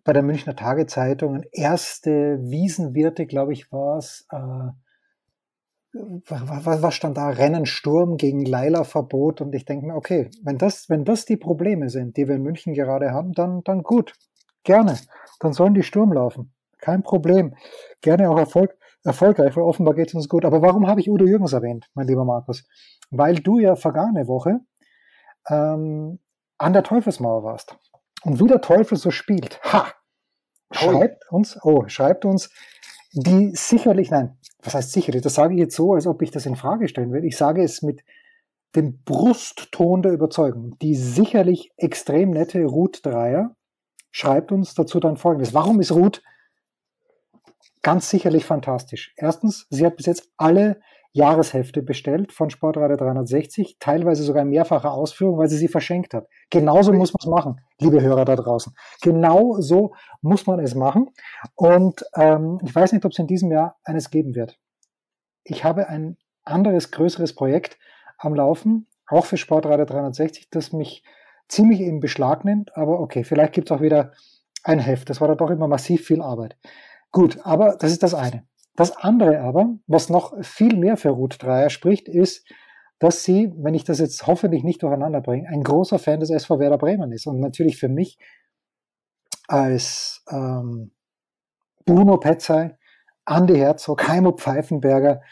bei 0.05 0.13
der 0.13 0.23
Münchner 0.23 0.57
Tagezeitung. 0.57 1.43
Erste 1.53 2.39
Wiesenwirte, 2.43 3.27
glaube 3.27 3.53
ich, 3.53 3.73
war 3.73 3.99
es. 3.99 4.27
Äh, 4.31 4.71
was, 6.27 6.83
was 6.83 6.95
stand 6.95 7.17
da? 7.17 7.31
Rennen 7.31 7.67
Sturm 7.67 8.17
gegen 8.17 8.45
Leila-Verbot. 8.45 9.41
Und 9.41 9.55
ich 9.55 9.65
denke 9.65 9.87
mir, 9.87 9.95
okay, 9.95 10.31
wenn 10.43 10.59
das, 10.59 10.89
wenn 10.89 11.05
das 11.05 11.25
die 11.25 11.37
Probleme 11.37 11.89
sind, 11.89 12.17
die 12.17 12.29
wir 12.29 12.37
in 12.37 12.43
München 12.43 12.75
gerade 12.75 13.11
haben, 13.11 13.33
dann, 13.33 13.63
dann 13.65 13.83
gut. 13.83 14.13
Gerne. 14.65 14.99
Dann 15.41 15.53
sollen 15.53 15.75
die 15.75 15.83
Sturm 15.83 16.13
laufen. 16.13 16.53
Kein 16.79 17.03
Problem. 17.03 17.55
Gerne 18.03 18.31
auch 18.31 18.39
Erfolg, 18.39 18.77
erfolgreich, 19.05 19.57
weil 19.57 19.65
offenbar 19.65 19.95
geht 19.95 20.09
es 20.09 20.15
uns 20.15 20.29
gut. 20.29 20.45
Aber 20.45 20.63
warum 20.63 20.87
habe 20.87 21.01
ich 21.01 21.11
Udo 21.11 21.25
Jürgens 21.25 21.53
erwähnt, 21.53 21.87
mein 21.95 22.07
lieber 22.07 22.25
Markus? 22.25 22.65
Weil 23.11 23.37
du 23.37 23.59
ja 23.59 23.75
vergangene 23.75 24.29
Woche 24.29 24.61
ähm, 25.49 26.19
an 26.59 26.73
der 26.73 26.83
Teufelsmauer 26.83 27.43
warst. 27.43 27.77
Und 28.23 28.41
wie 28.41 28.47
der 28.47 28.61
Teufel 28.61 28.97
so 28.99 29.11
spielt. 29.11 29.61
Ha! 29.65 29.93
Schreibt 30.71 31.31
uns, 31.31 31.59
oh, 31.63 31.89
schreibt 31.89 32.25
uns 32.25 32.51
die 33.13 33.53
sicherlich, 33.55 34.11
nein, 34.11 34.37
was 34.63 34.75
heißt 34.75 34.93
sicherlich? 34.93 35.23
Das 35.23 35.35
sage 35.35 35.55
ich 35.55 35.61
jetzt 35.61 35.77
so, 35.77 35.95
als 35.95 36.07
ob 36.07 36.21
ich 36.23 36.31
das 36.31 36.47
in 36.47 36.57
Frage 36.57 36.89
stellen 36.89 37.13
will. 37.13 37.25
Ich 37.25 37.37
sage 37.37 37.63
es 37.63 37.83
mit 37.83 38.05
dem 38.77 39.03
Brustton 39.03 40.03
der 40.03 40.13
Überzeugung. 40.13 40.79
Die 40.81 40.95
sicherlich 40.95 41.73
extrem 41.77 42.31
nette 42.31 42.65
Ruth 42.65 43.05
Dreier 43.05 43.57
schreibt 44.11 44.53
uns 44.53 44.75
dazu 44.75 45.01
dann 45.01 45.17
folgendes. 45.17 45.55
Warum 45.55 45.81
ist 45.81 45.93
Ruth 45.93 46.23
ganz 47.83 48.11
sicherlich 48.11 48.45
fantastisch? 48.45 49.15
Erstens, 49.17 49.67
sie 49.71 49.87
hat 49.87 49.97
bis 49.97 50.07
jetzt 50.07 50.31
alle 50.37 50.81
Jahreshefte 51.13 51.83
bestellt 51.83 52.33
von 52.33 52.51
Sportradio 52.51 52.97
360, 52.97 53.79
teilweise 53.79 54.23
sogar 54.23 54.43
in 54.43 54.51
mehrfacher 54.51 54.93
Ausführung, 54.93 55.39
weil 55.39 55.49
sie 55.49 55.57
sie 55.57 55.69
verschenkt 55.69 56.15
hat. 56.15 56.29
Genauso 56.51 56.93
muss 56.93 57.13
man 57.13 57.21
es 57.21 57.27
machen, 57.27 57.61
liebe 57.81 58.01
Hörer 58.01 58.25
da 58.25 58.37
draußen. 58.37 58.75
Genau 59.01 59.61
so 59.61 59.95
muss 60.21 60.47
man 60.47 60.61
es 60.61 60.75
machen. 60.75 61.11
Und 61.55 62.05
ähm, 62.15 62.61
ich 62.63 62.75
weiß 62.75 62.93
nicht, 62.93 63.05
ob 63.05 63.13
es 63.13 63.19
in 63.19 63.27
diesem 63.27 63.51
Jahr 63.51 63.79
eines 63.85 64.11
geben 64.11 64.35
wird. 64.35 64.59
Ich 65.45 65.65
habe 65.65 65.89
ein 65.89 66.19
anderes, 66.45 66.91
größeres 66.91 67.35
Projekt 67.35 67.79
am 68.19 68.35
Laufen, 68.35 68.87
auch 69.07 69.25
für 69.25 69.37
Sportradio 69.37 69.87
360, 69.87 70.51
das 70.51 70.73
mich 70.73 71.03
ziemlich 71.49 71.81
in 71.81 72.01
Beschlag 72.01 72.45
nimmt. 72.45 72.77
Aber 72.77 73.01
okay, 73.01 73.25
vielleicht 73.25 73.55
gibt 73.55 73.71
es 73.71 73.77
auch 73.77 73.81
wieder 73.81 74.13
ein 74.63 74.79
Heft. 74.79 75.09
Das 75.09 75.21
war 75.21 75.29
da 75.29 75.35
doch 75.35 75.51
immer 75.51 75.69
massiv 75.69 76.07
viel 76.07 76.21
Arbeit. 76.21 76.57
Gut, 77.11 77.39
aber 77.45 77.77
das 77.79 77.93
ist 77.93 78.03
das 78.03 78.15
eine. 78.15 78.47
Das 78.79 78.97
andere 78.97 79.41
aber, 79.41 79.75
was 79.89 80.09
noch 80.09 80.35
viel 80.41 80.77
mehr 80.77 80.97
für 80.97 81.09
Ruth 81.09 81.43
Dreier 81.43 81.69
spricht, 81.69 82.07
ist, 82.07 82.47
dass 83.01 83.25
sie, 83.25 83.53
wenn 83.57 83.75
ich 83.75 83.83
das 83.83 83.99
jetzt 83.99 84.29
hoffentlich 84.29 84.63
nicht 84.63 84.85
durcheinander 84.85 85.21
bringe, 85.21 85.49
ein 85.49 85.65
großer 85.65 85.99
Fan 85.99 86.21
des 86.21 86.31
SV 86.31 86.61
Werder 86.61 86.79
Bremen 86.79 87.11
ist 87.11 87.27
und 87.27 87.41
natürlich 87.41 87.77
für 87.77 87.89
mich 87.89 88.21
als 89.49 90.23
ähm, 90.31 90.93
Bruno 91.87 92.19
Petzai, 92.19 92.79
Andy 93.27 93.57
Herzog, 93.57 94.07
Heimo 94.07 94.31
Pfeifenberger, 94.31 95.23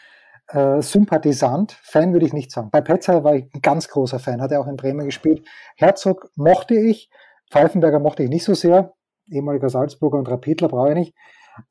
äh, 0.49 0.81
Sympathisant, 0.81 1.71
Fan 1.71 2.11
würde 2.11 2.25
ich 2.25 2.33
nicht 2.33 2.51
sagen. 2.51 2.69
Bei 2.69 2.81
Petzai 2.81 3.23
war 3.23 3.35
ich 3.35 3.45
ein 3.53 3.61
ganz 3.61 3.87
großer 3.87 4.19
Fan, 4.19 4.41
hat 4.41 4.51
er 4.51 4.59
auch 4.59 4.67
in 4.67 4.75
Bremen 4.75 5.05
gespielt. 5.05 5.47
Herzog 5.77 6.29
mochte 6.35 6.75
ich, 6.75 7.09
Pfeifenberger 7.49 7.99
mochte 7.99 8.23
ich 8.23 8.29
nicht 8.29 8.43
so 8.43 8.53
sehr, 8.53 8.93
ehemaliger 9.31 9.69
Salzburger 9.69 10.17
und 10.17 10.29
Rapidler 10.29 10.67
brauche 10.67 10.89
ich 10.89 10.95
nicht, 10.95 11.15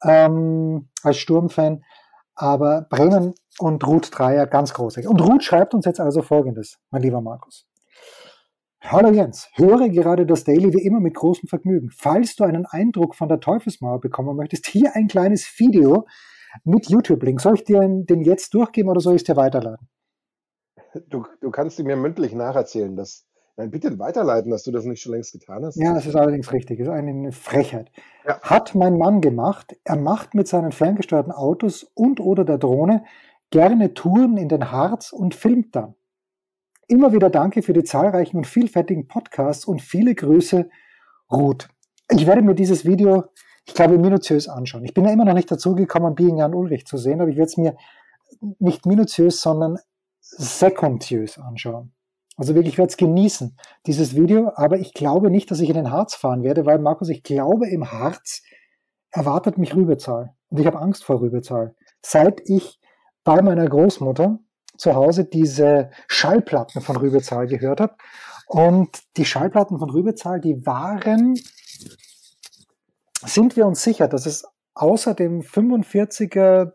ähm, 0.03 0.89
als 1.03 1.17
Sturmfan. 1.19 1.83
Aber 2.35 2.87
Bremen 2.91 3.35
und 3.59 3.87
Ruth 3.87 4.11
Dreier 4.13 4.47
ganz 4.47 4.75
großartig. 4.75 5.09
Und 5.09 5.21
Ruth 5.23 5.43
schreibt 5.43 5.73
uns 5.75 5.87
jetzt 5.87 6.01
also 6.01 6.23
Folgendes, 6.23 6.79
mein 6.91 7.03
lieber 7.03 7.23
Markus. 7.23 7.67
Hallo 8.83 9.11
Jens, 9.11 9.49
höre 9.55 9.89
gerade 9.89 10.27
das 10.27 10.45
Daily 10.45 10.73
wie 10.73 10.85
immer 10.85 11.01
mit 11.01 11.15
großem 11.15 11.49
Vergnügen. 11.49 11.91
Falls 11.91 12.37
du 12.37 12.45
einen 12.45 12.67
Eindruck 12.67 13.15
von 13.15 13.29
der 13.29 13.41
Teufelsmauer 13.41 14.01
bekommen 14.01 14.37
möchtest, 14.37 14.67
hier 14.67 14.95
ein 14.95 15.09
kleines 15.09 15.45
Video 15.59 16.07
mit 16.65 16.89
YouTube-Link. 16.89 17.41
Soll 17.41 17.55
ich 17.55 17.65
dir 17.65 17.81
den 17.81 18.21
jetzt 18.21 18.55
durchgeben 18.55 18.91
oder 18.91 19.01
soll 19.01 19.15
ich 19.15 19.23
es 19.23 19.27
dir 19.27 19.37
weiterleiten? 19.37 19.89
Du, 21.09 21.27
du 21.41 21.51
kannst 21.51 21.79
ihn 21.79 21.87
mir 21.87 21.97
mündlich 21.97 22.33
nacherzählen. 22.35 22.97
Das, 22.97 23.27
nein, 23.57 23.71
bitte 23.71 23.99
weiterleiten, 23.99 24.51
dass 24.51 24.63
du 24.63 24.71
das 24.71 24.85
nicht 24.85 25.03
schon 25.03 25.13
längst 25.13 25.33
getan 25.33 25.65
hast. 25.65 25.77
Ja, 25.77 25.95
das 25.95 26.07
ist 26.07 26.15
allerdings 26.15 26.53
richtig. 26.53 26.79
Das 26.79 26.89
ist 26.89 26.93
eine 26.93 27.33
Frechheit. 27.33 27.91
Ja. 28.27 28.41
Hat 28.43 28.75
mein 28.75 28.99
Mann 28.99 29.21
gemacht. 29.21 29.77
Er 29.85 29.97
macht 29.97 30.35
mit 30.35 30.49
seinen 30.49 30.73
ferngesteuerten 30.73 31.33
Autos 31.33 31.85
und 31.95 32.21
oder 32.21 32.45
der 32.45 32.59
Drohne 32.59 33.05
gerne 33.51 33.95
Touren 33.95 34.37
in 34.37 34.49
den 34.49 34.71
Harz 34.71 35.13
und 35.13 35.35
filmt 35.35 35.75
dann. 35.75 35.95
Immer 36.89 37.13
wieder 37.13 37.31
danke 37.31 37.63
für 37.63 37.73
die 37.73 37.85
zahlreichen 37.85 38.37
und 38.37 38.47
vielfältigen 38.47 39.09
Podcasts 39.09 39.65
und 39.65 39.83
viele 39.83 40.15
Grüße, 40.15 40.69
Ruth. 41.33 41.69
Ich 42.11 42.27
werde 42.27 42.43
mir 42.43 42.55
dieses 42.55 42.85
Video, 42.85 43.25
ich 43.65 43.75
glaube, 43.75 43.99
minutiös 43.99 44.49
anschauen. 44.49 44.85
Ich 44.85 44.95
bin 44.95 45.05
ja 45.05 45.11
immer 45.11 45.25
noch 45.25 45.35
nicht 45.35 45.51
dazu 45.51 45.75
gekommen, 45.75 46.15
Being 46.15 46.39
Jan 46.39 46.55
Ulrich 46.55 46.87
zu 46.87 46.97
sehen, 46.97 47.21
aber 47.21 47.31
ich 47.31 47.37
werde 47.37 47.49
es 47.49 47.57
mir 47.57 47.77
nicht 48.61 48.87
minutiös, 48.87 49.41
sondern 49.41 49.79
sekundiös 50.21 51.39
anschauen. 51.39 51.93
Also 52.37 52.55
wirklich, 52.55 52.75
ich 52.75 52.79
werde 52.79 52.91
es 52.91 52.99
genießen, 52.99 53.57
dieses 53.87 54.15
Video, 54.15 54.53
aber 54.55 54.79
ich 54.79 54.93
glaube 54.93 55.31
nicht, 55.31 55.51
dass 55.51 55.61
ich 55.61 55.71
in 55.71 55.77
den 55.77 55.91
Harz 55.91 56.15
fahren 56.15 56.43
werde, 56.43 56.67
weil, 56.67 56.79
Markus, 56.79 57.09
ich 57.09 57.23
glaube, 57.23 57.69
im 57.69 57.91
Harz 57.91 58.43
erwartet 59.11 59.57
mich 59.57 59.75
Rübezahl. 59.75 60.35
Und 60.49 60.61
ich 60.61 60.67
habe 60.67 60.79
Angst 60.79 61.05
vor 61.05 61.21
Rübezahl. 61.21 61.75
Seit 62.05 62.43
ich 62.45 62.79
bei 63.25 63.41
meiner 63.41 63.67
Großmutter 63.67 64.39
zu 64.77 64.95
Hause 64.95 65.25
diese 65.25 65.91
Schallplatten 66.09 66.83
von 66.83 66.97
Rübezahl 66.97 67.47
gehört 67.47 67.81
habe. 67.81 67.97
Und 68.47 69.03
die 69.17 69.25
Schallplatten 69.25 69.79
von 69.79 69.91
Rübezahl, 69.91 70.41
die 70.41 70.65
waren, 70.67 71.35
sind 73.25 73.57
wir 73.57 73.67
uns 73.67 73.83
sicher, 73.83 74.09
dass 74.09 74.27
es 74.27 74.45
außer 74.75 75.15
dem 75.15 75.41
45er 75.41 76.73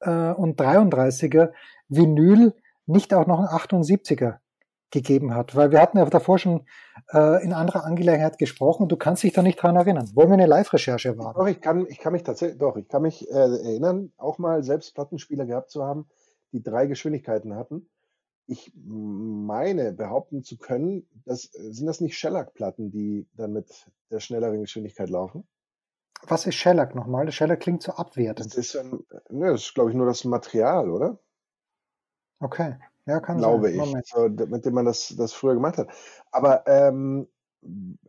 äh, 0.00 0.32
und 0.32 0.60
33er 0.60 1.50
Vinyl 1.88 2.54
nicht 2.86 3.14
auch 3.14 3.26
noch 3.26 3.40
ein 3.40 3.46
78er 3.46 4.36
gegeben 4.92 5.34
hat, 5.34 5.56
weil 5.56 5.72
wir 5.72 5.80
hatten 5.80 5.98
ja 5.98 6.04
davor 6.04 6.38
schon 6.38 6.64
äh, 7.12 7.42
in 7.42 7.52
anderer 7.52 7.84
Angelegenheit 7.84 8.38
gesprochen 8.38 8.84
und 8.84 8.92
du 8.92 8.96
kannst 8.96 9.22
dich 9.22 9.32
da 9.32 9.42
nicht 9.42 9.60
dran 9.60 9.74
erinnern. 9.74 10.08
Wollen 10.14 10.28
wir 10.28 10.34
eine 10.34 10.46
Live-Recherche 10.46 11.18
wagen? 11.18 11.38
Doch, 11.38 11.46
ich 11.46 11.60
kann, 11.60 11.86
ich 11.88 11.98
kann 11.98 12.12
mich 12.12 12.22
tatsächlich, 12.22 12.58
doch, 12.58 12.76
ich 12.76 12.88
kann 12.88 13.02
mich 13.02 13.28
äh, 13.28 13.34
erinnern, 13.34 14.12
auch 14.18 14.38
mal 14.38 14.62
selbst 14.62 14.94
Plattenspieler 14.94 15.46
gehabt 15.46 15.70
zu 15.70 15.82
haben, 15.84 16.06
die 16.52 16.62
drei 16.62 16.86
Geschwindigkeiten 16.86 17.56
hatten. 17.56 17.88
Ich 18.46 18.72
meine, 18.76 19.92
behaupten 19.92 20.44
zu 20.44 20.58
können, 20.58 21.08
dass, 21.24 21.42
sind 21.42 21.86
das 21.86 22.00
nicht 22.00 22.18
Shellac-Platten, 22.18 22.90
die 22.90 23.26
dann 23.34 23.52
mit 23.52 23.86
der 24.10 24.20
schnelleren 24.20 24.60
Geschwindigkeit 24.60 25.08
laufen? 25.08 25.48
Was 26.26 26.46
ist 26.46 26.56
Shellac 26.56 26.94
nochmal? 26.94 27.26
Das 27.26 27.34
Shellac 27.34 27.60
klingt 27.60 27.82
so 27.82 27.92
abwertend. 27.92 28.46
Das 28.46 28.58
ist, 28.58 28.76
ein, 28.76 29.04
ne, 29.30 29.52
das 29.52 29.62
ist 29.62 29.74
glaube 29.74 29.90
ich, 29.90 29.96
nur 29.96 30.06
das 30.06 30.24
Material, 30.24 30.90
oder? 30.90 31.18
Okay, 32.40 32.76
ja, 33.06 33.20
kann 33.20 33.38
glaube 33.38 33.72
sein. 33.72 34.00
ich, 34.00 34.10
so, 34.10 34.28
mit 34.28 34.64
dem 34.64 34.74
man 34.74 34.84
das, 34.84 35.14
das 35.16 35.32
früher 35.32 35.54
gemacht 35.54 35.78
hat. 35.78 35.88
Aber 36.30 36.66
ähm, 36.66 37.28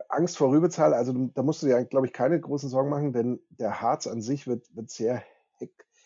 Angst 0.08 0.36
vor 0.36 0.50
Rübezahl, 0.50 0.94
also 0.94 1.12
da 1.12 1.42
musst 1.42 1.62
du 1.62 1.66
dir, 1.66 1.84
glaube 1.84 2.06
ich, 2.06 2.12
keine 2.12 2.40
großen 2.40 2.68
Sorgen 2.68 2.90
machen, 2.90 3.12
denn 3.12 3.40
der 3.50 3.80
Harz 3.80 4.06
an 4.06 4.20
sich 4.20 4.46
wird, 4.46 4.74
wird 4.74 4.90
sehr 4.90 5.22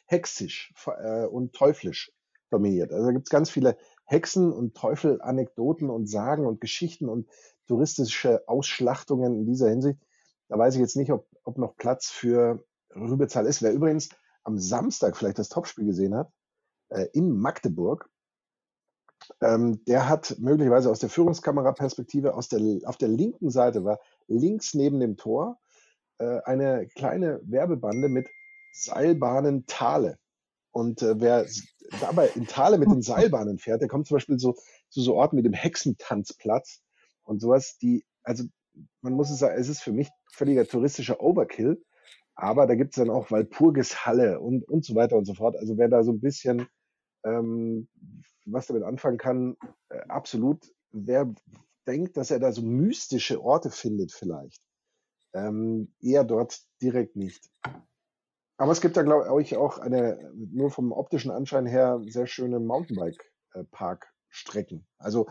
hexisch 0.06 0.72
äh, 0.86 1.24
und 1.26 1.54
teuflisch 1.54 2.12
dominiert. 2.50 2.92
Also 2.92 3.06
da 3.06 3.12
gibt 3.12 3.26
es 3.26 3.30
ganz 3.30 3.50
viele 3.50 3.76
Hexen 4.04 4.52
und 4.52 4.74
Teufel-Anekdoten 4.74 5.90
und 5.90 6.08
Sagen 6.08 6.46
und 6.46 6.60
Geschichten 6.60 7.08
und 7.08 7.28
touristische 7.66 8.42
Ausschlachtungen 8.48 9.36
in 9.36 9.46
dieser 9.46 9.68
Hinsicht. 9.68 10.00
Da 10.48 10.58
weiß 10.58 10.74
ich 10.74 10.80
jetzt 10.80 10.96
nicht, 10.96 11.12
ob, 11.12 11.26
ob 11.44 11.58
noch 11.58 11.76
Platz 11.76 12.08
für 12.08 12.64
Rübezahl 12.94 13.46
ist. 13.46 13.62
Wer 13.62 13.72
übrigens 13.72 14.08
am 14.44 14.58
Samstag 14.58 15.16
vielleicht 15.16 15.38
das 15.38 15.50
Topspiel 15.50 15.84
gesehen 15.84 16.14
hat, 16.14 16.32
äh, 16.88 17.06
in 17.12 17.38
Magdeburg, 17.38 18.08
ähm, 19.40 19.84
der 19.86 20.08
hat 20.08 20.36
möglicherweise 20.38 20.90
aus 20.90 21.00
der 21.00 21.10
Führungskameraperspektive 21.10 22.34
aus 22.34 22.48
der, 22.48 22.60
auf 22.84 22.96
der 22.96 23.08
linken 23.08 23.50
Seite 23.50 23.84
war 23.84 23.98
links 24.26 24.74
neben 24.74 25.00
dem 25.00 25.16
Tor 25.16 25.58
äh, 26.18 26.40
eine 26.44 26.86
kleine 26.88 27.40
Werbebande 27.44 28.08
mit 28.08 28.28
Seilbahnen 28.72 29.66
Thale. 29.66 30.18
Und 30.70 31.02
äh, 31.02 31.20
wer 31.20 31.46
dabei 32.00 32.28
in 32.34 32.46
Thale 32.46 32.78
mit 32.78 32.90
den 32.90 33.02
Seilbahnen 33.02 33.58
fährt, 33.58 33.80
der 33.80 33.88
kommt 33.88 34.06
zum 34.06 34.16
Beispiel 34.16 34.38
so 34.38 34.54
zu 34.90 35.00
so 35.00 35.14
Orten 35.14 35.36
wie 35.36 35.42
dem 35.42 35.52
Hexentanzplatz 35.52 36.80
und 37.24 37.40
sowas, 37.40 37.78
die, 37.78 38.04
also 38.22 38.44
man 39.00 39.14
muss 39.14 39.30
es 39.30 39.38
sagen, 39.38 39.58
es 39.58 39.68
ist 39.68 39.80
für 39.80 39.92
mich 39.92 40.08
völliger 40.32 40.66
touristischer 40.66 41.20
Overkill, 41.20 41.82
aber 42.34 42.66
da 42.66 42.74
gibt 42.74 42.90
es 42.90 42.96
dann 42.96 43.10
auch 43.10 43.30
Walpurgishalle 43.30 44.38
und, 44.40 44.68
und 44.68 44.84
so 44.84 44.94
weiter 44.94 45.16
und 45.16 45.24
so 45.24 45.34
fort. 45.34 45.56
Also 45.56 45.76
wer 45.76 45.88
da 45.88 46.04
so 46.04 46.12
ein 46.12 46.20
bisschen 46.20 46.68
ähm, 47.24 47.88
was 48.50 48.66
damit 48.66 48.82
anfangen 48.82 49.18
kann, 49.18 49.56
äh, 49.88 50.00
absolut. 50.08 50.72
Wer 50.90 51.32
denkt, 51.86 52.16
dass 52.16 52.30
er 52.30 52.38
da 52.38 52.52
so 52.52 52.62
mystische 52.62 53.42
Orte 53.42 53.70
findet 53.70 54.12
vielleicht, 54.12 54.62
ähm, 55.34 55.92
eher 56.00 56.24
dort 56.24 56.60
direkt 56.82 57.16
nicht. 57.16 57.50
Aber 58.58 58.72
es 58.72 58.80
gibt 58.80 58.96
da, 58.96 59.02
glaube 59.02 59.40
ich, 59.40 59.56
auch 59.56 59.78
eine, 59.78 60.32
nur 60.34 60.70
vom 60.70 60.90
optischen 60.92 61.30
Anschein 61.30 61.66
her, 61.66 62.02
sehr 62.08 62.26
schöne 62.26 62.58
Mountainbike-Park-Strecken. 62.58 64.84
Also 64.98 65.28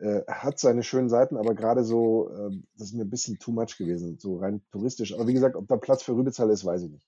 äh, 0.00 0.22
hat 0.28 0.60
seine 0.60 0.84
schönen 0.84 1.08
Seiten, 1.08 1.36
aber 1.36 1.56
gerade 1.56 1.82
so, 1.82 2.30
äh, 2.30 2.50
das 2.76 2.86
ist 2.88 2.94
mir 2.94 3.02
ein 3.02 3.10
bisschen 3.10 3.36
too 3.38 3.50
much 3.50 3.76
gewesen, 3.78 4.16
so 4.18 4.38
rein 4.38 4.62
touristisch. 4.70 5.12
Aber 5.12 5.26
wie 5.26 5.34
gesagt, 5.34 5.56
ob 5.56 5.66
da 5.66 5.76
Platz 5.76 6.04
für 6.04 6.14
Rübezahl 6.14 6.50
ist, 6.50 6.64
weiß 6.64 6.82
ich 6.82 6.90
nicht. 6.90 7.04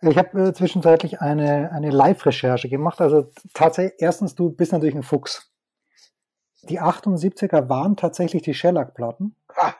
Ich 0.00 0.16
habe 0.16 0.48
äh, 0.48 0.52
zwischenzeitlich 0.52 1.20
eine, 1.20 1.72
eine 1.72 1.90
Live-Recherche 1.90 2.68
gemacht. 2.68 3.00
Also 3.00 3.30
tatsächlich, 3.54 4.00
erstens, 4.00 4.34
du 4.34 4.50
bist 4.50 4.72
natürlich 4.72 4.94
ein 4.94 5.02
Fuchs. 5.02 5.50
Die 6.62 6.80
78er 6.80 7.68
waren 7.68 7.96
tatsächlich 7.96 8.42
die 8.42 8.54
Shellac-Platten. 8.54 9.34
Ha! 9.56 9.74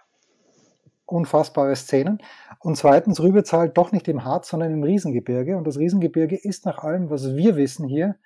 unfassbare 1.08 1.74
Szenen. 1.74 2.18
Und 2.60 2.76
zweitens, 2.76 3.20
Rübe 3.20 3.42
zahlt 3.42 3.76
doch 3.76 3.92
nicht 3.92 4.08
im 4.08 4.24
Harz, 4.24 4.48
sondern 4.48 4.72
im 4.72 4.82
Riesengebirge. 4.82 5.56
Und 5.56 5.66
das 5.66 5.78
Riesengebirge 5.78 6.36
ist 6.36 6.66
nach 6.66 6.78
allem, 6.78 7.10
was 7.10 7.34
wir 7.34 7.56
wissen 7.56 7.88
hier, 7.88 8.16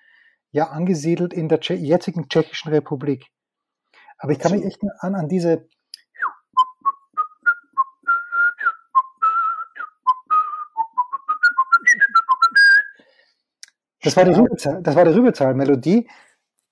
ja 0.51 0.69
angesiedelt 0.69 1.33
in 1.33 1.49
der 1.49 1.61
jetzigen 1.61 2.29
Tschechischen 2.29 2.73
Republik. 2.73 3.27
Aber 4.19 4.33
ich 4.33 4.39
kann 4.39 4.53
mich 4.53 4.65
echt 4.65 4.81
an, 4.99 5.15
an 5.15 5.29
diese 5.29 5.69
Das 14.03 14.17
war 14.17 14.25
die 14.25 14.33
Rübezahl, 14.33 14.83
das 14.83 14.97
war 14.97 15.05
die 15.05 15.13
Rübezahl-Melodie. 15.13 16.09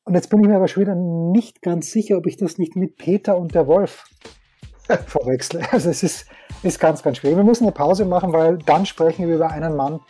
Und 0.05 0.15
jetzt 0.15 0.31
bin 0.31 0.41
ich 0.41 0.49
mir 0.49 0.57
aber 0.57 0.67
schon 0.67 0.83
wieder 0.83 0.97
nicht 0.97 1.63
ganz 1.63 1.93
sicher, 1.93 2.17
ob 2.17 2.27
ich 2.27 2.37
das 2.37 2.59
nicht 2.59 2.75
mit 2.75 2.97
Peter 2.97 3.39
und 3.39 3.55
der 3.55 3.69
Wolf 3.69 4.05
verwechsle. 5.07 5.63
Also 5.73 5.91
es 5.91 6.03
ist, 6.03 6.27
ist 6.65 6.81
ganz, 6.81 7.03
ganz 7.03 7.19
schwierig. 7.19 7.37
Wir 7.37 7.45
müssen 7.45 7.65
eine 7.65 7.73
Pause 7.73 8.05
machen, 8.05 8.33
weil 8.33 8.59
dann 8.59 8.85
sprechen 8.85 9.29
wir 9.29 9.37
über 9.37 9.51
einen 9.51 9.77
Mann, 9.77 10.01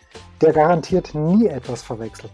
der 0.40 0.52
garantiert 0.52 1.14
nie 1.14 1.46
etwas 1.46 1.82
verwechselt. 1.82 2.32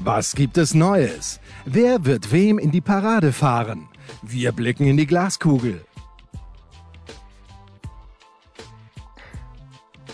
Was 0.00 0.34
gibt 0.34 0.56
es 0.58 0.74
Neues? 0.74 1.40
Wer 1.66 2.04
wird 2.04 2.32
wem 2.32 2.58
in 2.58 2.70
die 2.70 2.80
Parade 2.80 3.32
fahren? 3.32 3.88
Wir 4.22 4.52
blicken 4.52 4.86
in 4.86 4.96
die 4.96 5.06
Glaskugel. 5.06 5.84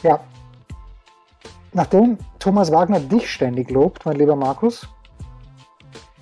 Ja. 0.03 0.21
Nachdem 1.73 2.19
Thomas 2.39 2.73
Wagner 2.73 3.01
dich 3.01 3.31
ständig 3.31 3.71
lobt, 3.71 4.05
mein 4.05 4.17
lieber 4.17 4.37
Markus, 4.37 4.89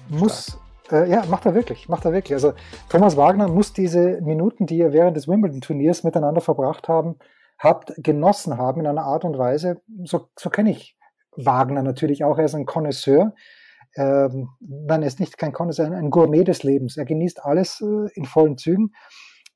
muss 0.08 0.58
äh, 0.90 1.10
ja, 1.10 1.24
macht 1.26 1.46
er 1.46 1.54
wirklich, 1.54 1.88
macht 1.88 2.04
er 2.04 2.12
wirklich. 2.12 2.34
Also 2.34 2.52
Thomas 2.88 3.16
Wagner 3.16 3.48
muss 3.48 3.72
diese 3.72 4.20
Minuten, 4.20 4.66
die 4.66 4.78
ihr 4.78 4.92
während 4.92 5.16
des 5.16 5.28
Wimbledon-Turniers 5.28 6.04
miteinander 6.04 6.40
verbracht 6.40 6.88
haben, 6.88 7.16
habt, 7.58 7.92
genossen 7.98 8.56
haben 8.56 8.80
in 8.80 8.86
einer 8.86 9.04
Art 9.04 9.24
und 9.24 9.38
Weise. 9.38 9.80
So, 10.04 10.28
so 10.38 10.50
kenne 10.50 10.70
ich 10.70 10.96
Wagner 11.36 11.82
natürlich 11.82 12.24
auch. 12.24 12.38
Er 12.38 12.46
ist 12.46 12.54
ein 12.54 12.66
Connoisseur. 12.66 13.34
ähm, 13.96 14.50
nein, 14.60 15.02
er 15.02 15.08
ist 15.08 15.20
nicht 15.20 15.38
kein 15.38 15.52
Connoisseur, 15.52 15.90
ein 15.90 16.10
Gourmet 16.10 16.44
des 16.44 16.62
Lebens. 16.62 16.96
Er 16.96 17.04
genießt 17.04 17.44
alles 17.44 17.80
äh, 17.80 18.10
in 18.14 18.24
vollen 18.24 18.58
Zügen 18.58 18.92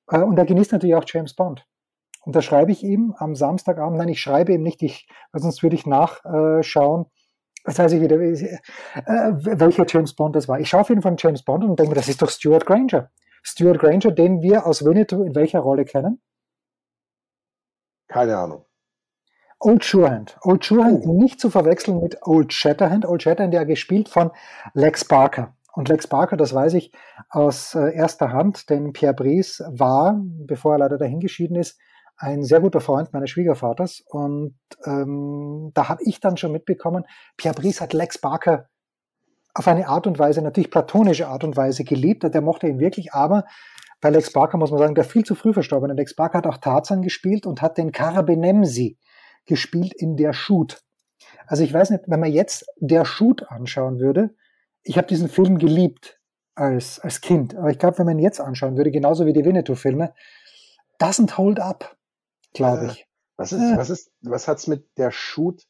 äh, 0.08 0.18
und 0.18 0.38
er 0.38 0.46
genießt 0.46 0.72
natürlich 0.72 0.96
auch 0.96 1.04
James 1.06 1.34
Bond. 1.34 1.66
Und 2.25 2.37
da 2.37 2.43
schreibe 2.43 2.73
ich 2.73 2.83
ihm 2.83 3.14
am 3.19 3.35
Samstagabend, 3.35 3.99
nein, 3.99 4.09
ich 4.09 4.21
schreibe 4.21 4.52
ihm 4.52 4.62
nicht, 4.62 4.83
ich, 4.83 5.09
sonst 5.33 5.62
würde 5.62 5.76
ich 5.76 5.87
nachschauen, 5.87 7.07
das 7.64 7.79
weiß 7.79 7.93
ich 7.93 8.00
wieder, 8.00 8.17
äh, 8.17 9.61
welcher 9.61 9.85
James 9.87 10.14
Bond 10.14 10.35
das 10.35 10.49
war. 10.49 10.59
Ich 10.59 10.69
schaue 10.69 10.81
auf 10.81 10.88
jeden 10.88 11.02
Fall 11.02 11.14
James 11.19 11.45
Bond 11.45 11.64
und 11.64 11.79
denke 11.79 11.91
mir, 11.91 11.97
das 11.97 12.09
ist 12.09 12.23
doch 12.23 12.31
Stuart 12.31 12.67
Granger. 12.67 13.11
Stuart 13.43 13.79
Granger, 13.79 14.11
den 14.12 14.43
wir 14.43 14.67
aus 14.67 14.85
Winnetou 14.85 15.23
in 15.23 15.35
welcher 15.35 15.61
Rolle 15.61 15.85
kennen? 15.85 16.21
Keine 18.09 18.37
Ahnung. 18.37 18.64
Old 19.59 19.85
Surehand. 19.85 20.37
Old 20.43 20.64
Surehand 20.64 21.05
oh. 21.07 21.12
nicht 21.21 21.41
zu 21.41 21.50
verwechseln 21.50 22.00
mit 22.00 22.19
Old 22.23 22.52
Shatterhand. 22.52 23.07
Old 23.07 23.23
Shatterhand, 23.23 23.55
ja 23.55 23.64
gespielt 23.64 24.09
von 24.09 24.33
Lex 24.75 25.05
Barker. 25.05 25.57
Und 25.73 25.88
Lex 25.88 26.07
Barker, 26.07 26.37
das 26.37 26.52
weiß 26.52 26.75
ich 26.75 26.93
aus 27.31 27.75
äh, 27.75 27.95
erster 27.95 28.33
Hand, 28.33 28.69
denn 28.71 28.93
Pierre 28.93 29.14
Brice 29.14 29.62
war, 29.69 30.21
bevor 30.25 30.75
er 30.75 30.79
leider 30.79 30.99
dahingeschieden 30.99 31.57
ist, 31.57 31.79
ein 32.16 32.45
sehr 32.45 32.61
guter 32.61 32.81
Freund 32.81 33.12
meines 33.12 33.31
Schwiegervaters. 33.31 34.02
Und 34.07 34.59
ähm, 34.85 35.71
da 35.75 35.88
habe 35.88 36.02
ich 36.04 36.21
dann 36.21 36.37
schon 36.37 36.52
mitbekommen, 36.52 37.04
Pierre 37.37 37.54
Brice 37.54 37.81
hat 37.81 37.92
Lex 37.92 38.19
Barker 38.19 38.69
auf 39.54 39.69
eine 39.69 39.88
Art 39.88 40.07
und 40.07 40.19
Weise, 40.19 40.40
natürlich 40.40 40.71
platonische 40.71 41.28
Art 41.28 41.45
und 41.45 41.57
Weise 41.57 41.85
geliebt. 41.85 42.23
Der 42.23 42.40
mochte 42.40 42.69
ihn 42.69 42.78
wirklich, 42.78 43.12
aber 43.12 43.45
bei 44.00 44.11
Lex 44.11 44.33
Barker 44.33 44.59
muss 44.59 44.71
man 44.71 44.81
sagen, 44.81 44.95
der 44.95 45.04
viel 45.04 45.25
zu 45.25 45.35
früh 45.35 45.52
verstorbene 45.52 45.95
Lex 45.95 46.16
Barker 46.16 46.38
hat 46.38 46.47
auch 46.47 46.59
Tarzan 46.59 47.02
gespielt 47.02 47.47
und 47.47 47.62
hat 47.62 47.78
den 47.78 47.92
Karabenemsi 47.92 48.99
gespielt 49.47 49.95
in 49.95 50.16
der 50.16 50.33
Shoot. 50.33 50.83
Also 51.47 51.62
ich 51.62 51.73
weiß 51.73 51.90
nicht, 51.90 52.04
wenn 52.07 52.21
man 52.21 52.33
jetzt 52.33 52.66
der 52.78 53.04
Shoot 53.04 53.45
anschauen 53.49 53.99
würde, 53.99 54.35
ich 54.83 54.97
habe 54.97 55.07
diesen 55.07 55.28
Film 55.28 55.59
geliebt 55.59 56.19
als, 56.54 56.99
als 56.99 57.21
Kind, 57.21 57.54
aber 57.57 57.71
ich 57.71 57.78
glaube, 57.78 57.99
wenn 57.99 58.07
man 58.07 58.19
ihn 58.19 58.25
jetzt 58.25 58.40
anschauen 58.40 58.76
würde, 58.76 58.90
genauso 58.90 59.26
wie 59.26 59.33
die 59.33 59.45
Winnetou-Filme, 59.45 60.12
doesn't 61.00 61.37
hold 61.37 61.61
up, 61.61 61.97
glaube 62.52 62.87
ich. 62.87 63.06
Was 63.37 63.52
ist, 63.52 63.76
was 63.76 63.90
ist, 63.90 64.12
was 64.21 64.47
hat's 64.47 64.66
mit 64.66 64.87
der 64.99 65.11
Shoot 65.11 65.66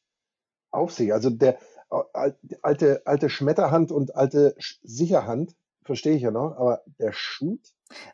auf 0.70 0.92
sich? 0.92 1.12
Also 1.12 1.30
der 1.30 1.58
alte, 2.62 3.02
alte 3.04 3.30
Schmetterhand 3.30 3.92
und 3.92 4.16
alte 4.16 4.54
Sicherhand, 4.82 5.54
verstehe 5.84 6.14
ich 6.14 6.22
ja 6.22 6.30
noch, 6.30 6.56
aber 6.56 6.82
der 6.98 7.12
Shoot? 7.12 7.60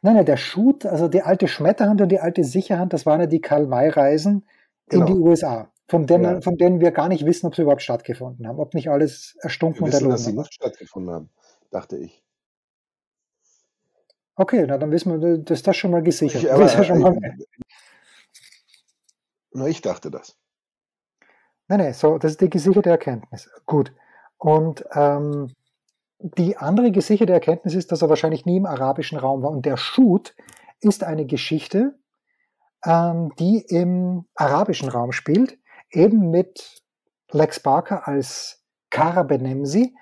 Nein, 0.03 0.15
nein, 0.15 0.27
der 0.27 0.37
Shoot, 0.37 0.87
also 0.87 1.09
die 1.09 1.23
alte 1.23 1.49
Schmetterhand 1.49 2.01
und 2.01 2.09
die 2.09 2.21
alte 2.21 2.45
Sicherhand, 2.45 2.93
das 2.93 3.07
waren 3.07 3.21
ja 3.21 3.27
die 3.27 3.41
Karl-May-Reisen 3.41 4.47
genau. 4.89 5.07
in 5.07 5.13
die 5.13 5.19
USA, 5.19 5.71
von 5.89 6.07
denen, 6.07 6.25
ja. 6.25 6.41
von 6.41 6.57
denen 6.57 6.81
wir 6.81 6.91
gar 6.91 7.09
nicht 7.09 7.25
wissen, 7.25 7.47
ob 7.47 7.55
sie 7.55 7.63
überhaupt 7.63 7.83
stattgefunden 7.83 8.47
haben, 8.47 8.59
ob 8.59 8.75
nicht 8.75 8.91
alles 8.91 9.37
erstunken 9.41 9.81
wir 9.81 9.87
und 9.87 9.93
wissen, 9.93 10.09
dass 10.09 10.25
sie 10.25 10.33
nicht 10.33 10.55
stattgefunden 10.55 11.15
haben, 11.15 11.31
dachte 11.71 11.97
ich. 11.97 12.25
Okay, 14.35 14.65
na 14.69 14.79
dann 14.79 14.91
wissen 14.91 15.21
wir, 15.21 15.39
dass 15.39 15.63
das 15.63 15.77
schon 15.77 15.91
mal 15.91 16.03
gesichert. 16.03 16.43
Ich, 16.43 16.53
aber, 16.53 16.63
das 16.63 16.73
ist 16.73 16.79
ja 16.79 16.85
schon 16.85 17.01
mal, 17.01 17.19
nur 19.53 19.69
ich 19.69 19.81
dachte 19.81 20.11
das. 20.11 20.37
Nein, 21.69 21.81
nein, 21.81 21.93
so, 21.93 22.19
das 22.19 22.33
ist 22.33 22.41
die 22.41 22.51
gesicherte 22.51 22.91
Erkenntnis. 22.91 23.51
Gut. 23.67 23.93
Und 24.39 24.85
ähm, 24.93 25.55
die 26.19 26.57
andere 26.57 26.91
gesicherte 26.91 27.33
Erkenntnis 27.33 27.75
ist, 27.75 27.93
dass 27.93 28.03
er 28.03 28.09
wahrscheinlich 28.09 28.47
nie 28.47 28.57
im 28.57 28.67
arabischen 28.67 29.19
Raum 29.19 29.43
war. 29.43 29.51
Und 29.51 29.67
der 29.67 29.77
Shoot 29.77 30.35
ist 30.81 31.05
eine 31.05 31.27
Geschichte, 31.27 31.99
ähm, 32.85 33.33
die 33.39 33.61
im 33.69 34.27
arabischen 34.35 34.89
Raum 34.89 35.13
spielt, 35.13 35.59
eben 35.91 36.31
mit 36.31 36.83
Lex 37.31 37.61
Barker 37.61 38.09
als 38.09 38.65
Kara 38.91 39.23
Benemsi, 39.23 39.95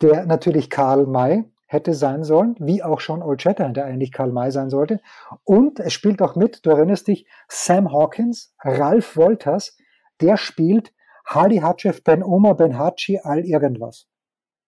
der 0.00 0.26
natürlich 0.26 0.70
Karl 0.70 1.06
May 1.06 1.44
hätte 1.72 1.94
sein 1.94 2.22
sollen, 2.22 2.56
wie 2.58 2.82
auch 2.82 3.00
schon 3.00 3.22
Old 3.22 3.42
Shatterhand, 3.42 3.76
der 3.76 3.86
eigentlich 3.86 4.12
Karl 4.12 4.32
May 4.32 4.50
sein 4.50 4.70
sollte. 4.70 5.00
Und 5.44 5.80
es 5.80 5.92
spielt 5.92 6.20
auch 6.22 6.36
mit, 6.36 6.64
du 6.64 6.70
erinnerst 6.70 7.08
dich, 7.08 7.26
Sam 7.48 7.92
Hawkins, 7.92 8.54
Ralph 8.60 9.16
Wolters, 9.16 9.76
der 10.20 10.36
spielt 10.36 10.92
Hali 11.24 11.58
Hatschef 11.58 12.02
Ben 12.04 12.22
Omar 12.22 12.56
Ben 12.56 12.78
Hachi 12.78 13.20
all 13.22 13.44
irgendwas. 13.44 14.06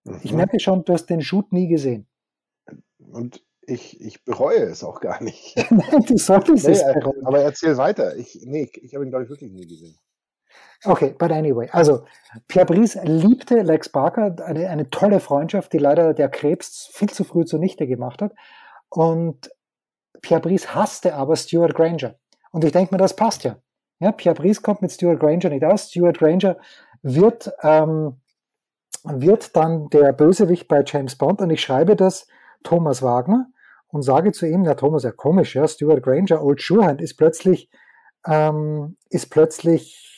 Mhm. 0.04 0.20
Ich 0.22 0.32
merke 0.32 0.60
schon, 0.60 0.84
du 0.84 0.92
hast 0.92 1.06
den 1.06 1.20
Shoot 1.20 1.52
nie 1.52 1.68
gesehen. 1.68 2.06
Und 2.98 3.44
ich, 3.66 4.00
ich 4.00 4.24
bereue 4.24 4.62
es 4.64 4.84
auch 4.84 5.00
gar 5.00 5.22
nicht. 5.22 5.56
Nein, 5.70 6.04
du 6.06 6.16
solltest 6.16 6.66
nee, 6.66 6.72
es 6.72 6.84
bereuen. 6.84 7.24
Aber 7.24 7.40
erzähl 7.40 7.76
weiter. 7.76 8.16
Ich, 8.16 8.40
nee, 8.44 8.70
ich 8.82 8.94
habe 8.94 9.04
ihn, 9.04 9.10
glaube 9.10 9.24
ich, 9.24 9.30
wirklich 9.30 9.52
nie 9.52 9.66
gesehen. 9.66 9.96
Okay, 10.84 11.14
but 11.18 11.32
anyway. 11.32 11.68
Also, 11.72 12.04
Pierre 12.46 12.66
Brice 12.66 12.98
liebte 13.04 13.62
Lex 13.62 13.88
Barker, 13.88 14.36
eine, 14.44 14.68
eine 14.68 14.90
tolle 14.90 15.20
Freundschaft, 15.20 15.72
die 15.72 15.78
leider 15.78 16.12
der 16.12 16.28
Krebs 16.28 16.88
viel 16.92 17.08
zu 17.08 17.24
früh 17.24 17.44
zunichte 17.44 17.86
gemacht 17.86 18.20
hat. 18.20 18.32
Und 18.90 19.50
Pierre 20.20 20.42
Brice 20.42 20.74
hasste 20.74 21.14
aber 21.14 21.36
Stuart 21.36 21.74
Granger. 21.74 22.16
Und 22.50 22.64
ich 22.64 22.72
denke 22.72 22.94
mir, 22.94 22.98
das 22.98 23.16
passt 23.16 23.44
ja. 23.44 23.56
ja. 23.98 24.12
Pierre 24.12 24.34
Brice 24.34 24.62
kommt 24.62 24.82
mit 24.82 24.92
Stuart 24.92 25.20
Granger 25.20 25.48
nicht 25.48 25.64
aus. 25.64 25.90
Stuart 25.90 26.18
Granger 26.18 26.56
wird, 27.02 27.50
ähm, 27.62 28.20
wird 29.04 29.56
dann 29.56 29.88
der 29.88 30.12
Bösewicht 30.12 30.68
bei 30.68 30.82
James 30.86 31.16
Bond. 31.16 31.40
Und 31.40 31.50
ich 31.50 31.62
schreibe 31.62 31.96
das 31.96 32.26
Thomas 32.62 33.02
Wagner 33.02 33.48
und 33.88 34.02
sage 34.02 34.32
zu 34.32 34.46
ihm, 34.46 34.64
ja 34.64 34.74
Thomas, 34.74 35.04
ja 35.04 35.12
komisch, 35.12 35.54
ja, 35.54 35.66
Stuart 35.66 36.02
Granger, 36.02 36.42
Old 36.42 36.60
Surehand 36.60 37.00
ist 37.00 37.16
plötzlich, 37.16 37.70
ähm, 38.26 38.96
ist 39.08 39.30
plötzlich 39.30 40.13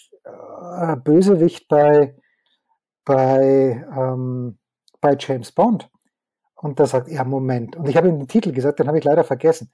äh, 0.80 0.96
Bösewicht 0.96 1.68
bei, 1.68 2.16
bei, 3.04 3.86
ähm, 3.96 4.58
bei 5.00 5.16
James 5.18 5.52
Bond. 5.52 5.90
Und 6.54 6.80
da 6.80 6.86
sagt 6.86 7.08
er, 7.08 7.24
Moment. 7.24 7.76
Und 7.76 7.88
ich 7.88 7.96
habe 7.96 8.08
ihm 8.08 8.18
den 8.18 8.28
Titel 8.28 8.52
gesagt, 8.52 8.78
den 8.78 8.88
habe 8.88 8.98
ich 8.98 9.04
leider 9.04 9.24
vergessen. 9.24 9.72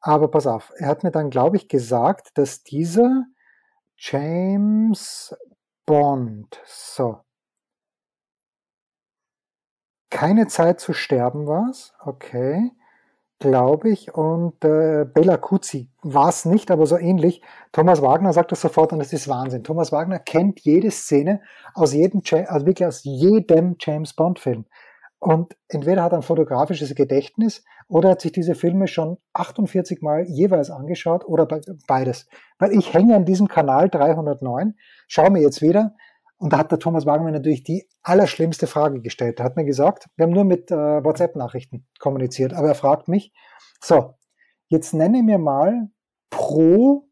Aber 0.00 0.28
pass 0.28 0.46
auf, 0.46 0.72
er 0.76 0.88
hat 0.88 1.02
mir 1.02 1.10
dann, 1.10 1.30
glaube 1.30 1.56
ich, 1.56 1.68
gesagt, 1.68 2.36
dass 2.36 2.62
dieser 2.62 3.24
James 3.96 5.34
Bond, 5.86 6.60
so, 6.66 7.20
keine 10.10 10.46
Zeit 10.46 10.80
zu 10.80 10.92
sterben 10.92 11.46
war 11.46 11.68
es, 11.70 11.94
okay 12.00 12.72
glaube 13.38 13.90
ich. 13.90 14.14
Und 14.14 14.64
äh, 14.64 15.04
Bella 15.04 15.36
Kuzzi 15.36 15.88
war 16.02 16.28
es 16.28 16.44
nicht, 16.44 16.70
aber 16.70 16.86
so 16.86 16.96
ähnlich. 16.96 17.42
Thomas 17.72 18.02
Wagner 18.02 18.32
sagt 18.32 18.52
das 18.52 18.60
sofort 18.60 18.92
und 18.92 18.98
das 18.98 19.12
ist 19.12 19.28
Wahnsinn. 19.28 19.64
Thomas 19.64 19.92
Wagner 19.92 20.18
kennt 20.18 20.60
jede 20.60 20.90
Szene 20.90 21.40
aus 21.74 21.92
jedem, 21.92 22.22
also 22.46 22.66
wirklich 22.66 22.86
aus 22.86 23.04
jedem 23.04 23.76
James 23.78 24.14
Bond 24.14 24.38
Film. 24.38 24.64
Und 25.18 25.56
entweder 25.68 26.02
hat 26.02 26.12
er 26.12 26.18
ein 26.18 26.22
fotografisches 26.22 26.94
Gedächtnis 26.94 27.64
oder 27.88 28.10
hat 28.10 28.20
sich 28.20 28.32
diese 28.32 28.54
Filme 28.54 28.88
schon 28.88 29.16
48 29.32 30.02
Mal 30.02 30.24
jeweils 30.28 30.70
angeschaut 30.70 31.24
oder 31.24 31.46
beides. 31.86 32.28
Weil 32.58 32.72
ich 32.72 32.92
hänge 32.92 33.16
an 33.16 33.24
diesem 33.24 33.48
Kanal 33.48 33.88
309, 33.88 34.74
schaue 35.06 35.30
mir 35.30 35.40
jetzt 35.40 35.62
wieder 35.62 35.94
und 36.44 36.52
da 36.52 36.58
hat 36.58 36.70
der 36.70 36.78
Thomas 36.78 37.06
Wagner 37.06 37.30
natürlich 37.30 37.62
die 37.62 37.88
allerschlimmste 38.02 38.66
Frage 38.66 39.00
gestellt. 39.00 39.40
Er 39.40 39.46
hat 39.46 39.56
mir 39.56 39.64
gesagt, 39.64 40.10
wir 40.14 40.24
haben 40.24 40.34
nur 40.34 40.44
mit 40.44 40.70
äh, 40.70 41.02
WhatsApp-Nachrichten 41.02 41.86
kommuniziert, 41.98 42.52
aber 42.52 42.68
er 42.68 42.74
fragt 42.74 43.08
mich, 43.08 43.32
so, 43.80 44.12
jetzt 44.68 44.92
nenne 44.92 45.22
mir 45.22 45.38
mal 45.38 45.88
pro 46.28 47.08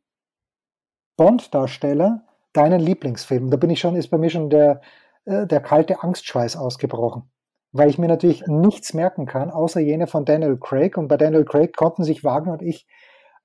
Bond-Darsteller 1.16 2.26
deinen 2.52 2.78
Lieblingsfilm. 2.78 3.50
Da 3.50 3.56
bin 3.56 3.70
ich 3.70 3.80
schon, 3.80 3.96
ist 3.96 4.08
bei 4.08 4.18
mir 4.18 4.28
schon 4.28 4.50
der, 4.50 4.82
äh, 5.24 5.46
der 5.46 5.62
kalte 5.62 6.02
Angstschweiß 6.02 6.58
ausgebrochen. 6.58 7.30
Weil 7.70 7.88
ich 7.88 7.96
mir 7.96 8.08
natürlich 8.08 8.46
nichts 8.48 8.92
merken 8.92 9.24
kann, 9.24 9.50
außer 9.50 9.80
jene 9.80 10.08
von 10.08 10.26
Daniel 10.26 10.58
Craig. 10.58 10.98
Und 10.98 11.08
bei 11.08 11.16
Daniel 11.16 11.46
Craig 11.46 11.74
konnten 11.74 12.04
sich 12.04 12.22
Wagner 12.22 12.52
und 12.52 12.60
ich 12.60 12.86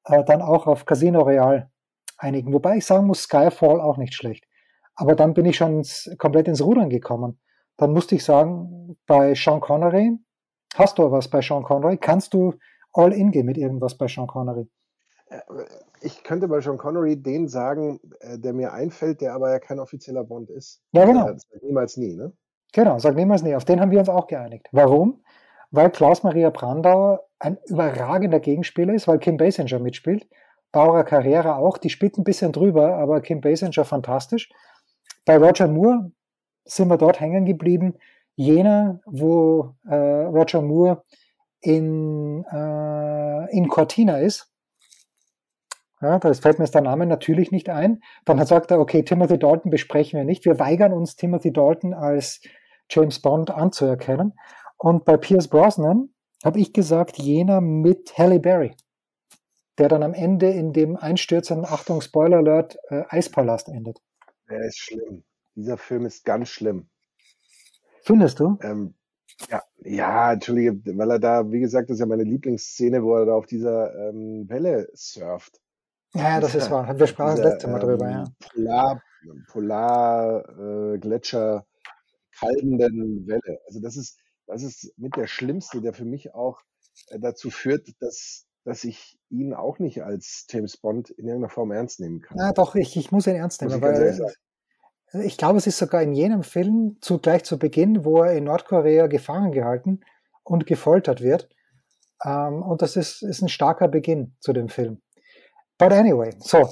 äh, 0.04 0.22
dann 0.26 0.42
auch 0.42 0.68
auf 0.68 0.84
Casino 0.84 1.22
Royale 1.22 1.72
einigen. 2.18 2.52
Wobei 2.52 2.76
ich 2.76 2.86
sagen 2.86 3.08
muss, 3.08 3.24
Skyfall 3.24 3.80
auch 3.80 3.96
nicht 3.96 4.14
schlecht. 4.14 4.44
Aber 4.98 5.16
dann 5.16 5.34
bin 5.34 5.46
ich 5.46 5.56
schon 5.56 5.84
komplett 6.18 6.48
ins 6.48 6.64
Rudern 6.64 6.90
gekommen. 6.90 7.40
Dann 7.78 7.94
musste 7.94 8.16
ich 8.16 8.26
sagen, 8.26 8.98
bei 9.06 9.36
Sean 9.36 9.62
Connery, 9.62 10.18
hast 10.76 10.98
du 10.98 11.10
was 11.12 11.30
bei 11.30 11.42
Sean 11.42 11.64
Connery? 11.64 11.98
Kannst 11.98 12.34
du 12.34 12.56
all 12.94 13.14
in 13.14 13.32
gehen 13.32 13.46
mit 13.46 13.58
irgendwas 13.58 13.96
bei 13.96 14.08
Sean 14.08 14.28
Connery? 14.28 14.68
Äh, 15.30 15.40
ich 16.02 16.24
könnte 16.24 16.48
bei 16.48 16.60
Sean 16.62 16.80
Connery 16.80 17.16
den 17.16 17.48
sagen, 17.48 18.00
äh, 18.20 18.40
der 18.40 18.54
mir 18.54 18.74
einfällt, 18.74 19.22
der 19.22 19.36
aber 19.36 19.52
ja 19.52 19.60
kein 19.60 19.80
offizieller 19.80 20.24
Bond 20.24 20.50
ist. 20.50 20.82
Ja, 20.92 21.06
genau. 21.06 21.28
Das 21.28 21.48
niemals 21.62 21.98
nie, 21.98 22.16
ne? 22.16 22.34
Genau, 22.74 22.98
sag 22.98 23.16
niemals 23.16 23.44
nie. 23.44 23.56
Auf 23.56 23.66
den 23.66 23.80
haben 23.80 23.92
wir 23.92 24.00
uns 24.00 24.10
auch 24.10 24.28
geeinigt. 24.28 24.68
Warum? 24.72 25.24
Weil 25.70 25.92
Klaus-Maria 25.92 26.50
Brandauer 26.50 27.28
ein 27.40 27.58
überragender 27.68 28.40
Gegenspieler 28.40 28.94
ist, 28.94 29.08
weil 29.08 29.20
Kim 29.20 29.38
Basinger 29.38 29.80
mitspielt. 29.80 30.28
Bauer 30.72 31.04
Carrera 31.04 31.58
auch. 31.58 31.78
Die 31.78 31.90
spielt 31.90 32.18
ein 32.18 32.24
bisschen 32.24 32.52
drüber, 32.52 32.96
aber 32.96 33.22
Kim 33.22 33.42
Basinger 33.42 33.86
fantastisch. 33.86 34.50
Bei 35.28 35.38
Roger 35.38 35.68
Moore 35.68 36.10
sind 36.64 36.88
wir 36.88 36.98
dort 36.98 37.20
hängen 37.20 37.46
geblieben. 37.46 37.96
Jener, 38.38 39.02
wo 39.06 39.76
äh, 39.86 39.94
Roger 39.94 40.62
Moore 40.62 41.04
in, 41.60 42.46
äh, 42.46 43.52
in 43.52 43.68
Cortina 43.68 44.20
ist. 44.20 44.50
Ja, 46.00 46.18
da 46.20 46.34
fällt 46.34 46.60
mir 46.60 46.66
jetzt 46.66 46.76
der 46.76 46.82
Name 46.82 47.06
natürlich 47.06 47.52
nicht 47.52 47.68
ein. 47.68 48.00
Dann 48.24 48.44
sagt 48.46 48.72
er, 48.72 48.80
okay, 48.80 49.04
Timothy 49.04 49.38
Dalton 49.38 49.70
besprechen 49.70 50.18
wir 50.18 50.24
nicht. 50.24 50.46
Wir 50.46 50.60
weigern 50.60 50.94
uns, 50.94 51.18
Timothy 51.18 51.52
Dalton 51.52 51.94
als 51.94 52.42
James 52.90 53.22
Bond 53.22 53.52
anzuerkennen. 53.52 54.34
Und 54.78 55.04
bei 55.04 55.18
Pierce 55.18 55.50
Brosnan 55.50 56.14
habe 56.46 56.62
ich 56.62 56.72
gesagt, 56.72 57.18
jener 57.18 57.60
mit 57.60 58.18
Halle 58.18 58.40
Berry, 58.40 58.76
der 59.78 59.90
dann 59.90 60.04
am 60.04 60.14
Ende 60.14 60.52
in 60.52 60.72
dem 60.72 60.96
einstürzenden, 60.96 61.66
Achtung, 61.66 62.00
Spoiler 62.00 62.38
Alert, 62.38 62.78
äh, 62.90 63.04
Eispalast 63.10 63.68
endet. 63.68 64.00
Der 64.50 64.66
ist 64.66 64.80
schlimm. 64.80 65.24
Dieser 65.56 65.78
Film 65.78 66.06
ist 66.06 66.24
ganz 66.24 66.50
schlimm. 66.50 66.90
Findest 68.04 68.40
du? 68.40 68.58
Ähm, 68.62 68.96
ja, 69.50 69.64
ja, 69.84 70.34
entschuldige, 70.34 70.98
weil 70.98 71.12
er 71.12 71.20
da, 71.20 71.52
wie 71.52 71.60
gesagt, 71.60 71.90
das 71.90 71.96
ist 71.96 72.00
ja 72.00 72.06
meine 72.06 72.24
Lieblingsszene, 72.24 73.04
wo 73.04 73.16
er 73.16 73.26
da 73.26 73.34
auf 73.34 73.46
dieser 73.46 73.94
ähm, 74.10 74.46
Welle 74.48 74.88
surft. 74.94 75.60
Ja, 76.14 76.40
das 76.40 76.56
ist 76.56 76.72
wahr. 76.72 76.98
Wir 76.98 77.08
sprachen 77.08 77.38
das 77.38 77.46
letzte 77.46 77.68
Mal 77.68 77.80
drüber, 77.80 78.10
ja. 78.10 78.24
Ähm, 78.24 78.36
Polar, 78.40 79.02
Polar 79.48 80.94
äh, 80.94 80.98
Gletscher 81.00 81.66
kalbenden 82.40 83.28
Welle. 83.28 83.60
Also 83.68 83.80
das 83.80 83.98
ist, 83.98 84.20
das 84.46 84.64
ist 84.64 84.94
mit 84.98 85.16
der 85.16 85.28
schlimmste, 85.28 85.82
der 85.82 85.94
für 85.94 86.06
mich 86.06 86.34
auch 86.34 86.62
äh, 87.10 87.20
dazu 87.20 87.50
führt, 87.50 87.90
dass, 88.00 88.48
dass 88.64 88.84
ich 88.84 89.17
ihn 89.30 89.54
auch 89.54 89.80
nicht 89.80 90.04
als 90.04 90.46
James 90.50 90.78
Bond 90.78 91.10
in 91.10 91.28
irgendeiner 91.28 91.50
Form 91.50 91.72
ernst 91.72 92.00
nehmen 92.00 92.22
kann. 92.22 92.38
Na 92.38 92.52
doch, 92.52 92.76
ich, 92.76 92.96
ich 92.96 93.12
muss 93.12 93.28
ihn 93.28 93.36
ernst 93.36 93.62
nehmen, 93.62 93.82
weil 93.82 94.20
ich 95.14 95.38
glaube, 95.38 95.58
es 95.58 95.68
ist 95.68 95.78
sogar 95.78 96.02
in 96.02 96.14
jenem 96.14 96.44
Film 96.44 96.98
zu, 97.02 97.20
gleich 97.20 97.44
zu 97.44 97.58
Beginn, 97.58 98.04
wo 98.04 98.24
er 98.24 98.34
in 98.34 98.44
Nordkorea 98.44 99.08
gefangen 99.08 99.52
gehalten 99.52 100.02
und 100.44 100.66
gefoltert 100.66 101.22
wird. 101.22 101.50
Ähm, 102.24 102.62
und 102.62 102.82
das 102.82 102.96
ist, 102.96 103.22
ist 103.22 103.42
ein 103.42 103.50
starker 103.50 103.88
Beginn 103.88 104.36
zu 104.40 104.54
dem 104.54 104.70
Film. 104.70 105.02
But 105.78 105.94
anyway, 105.94 106.32
so, 106.40 106.70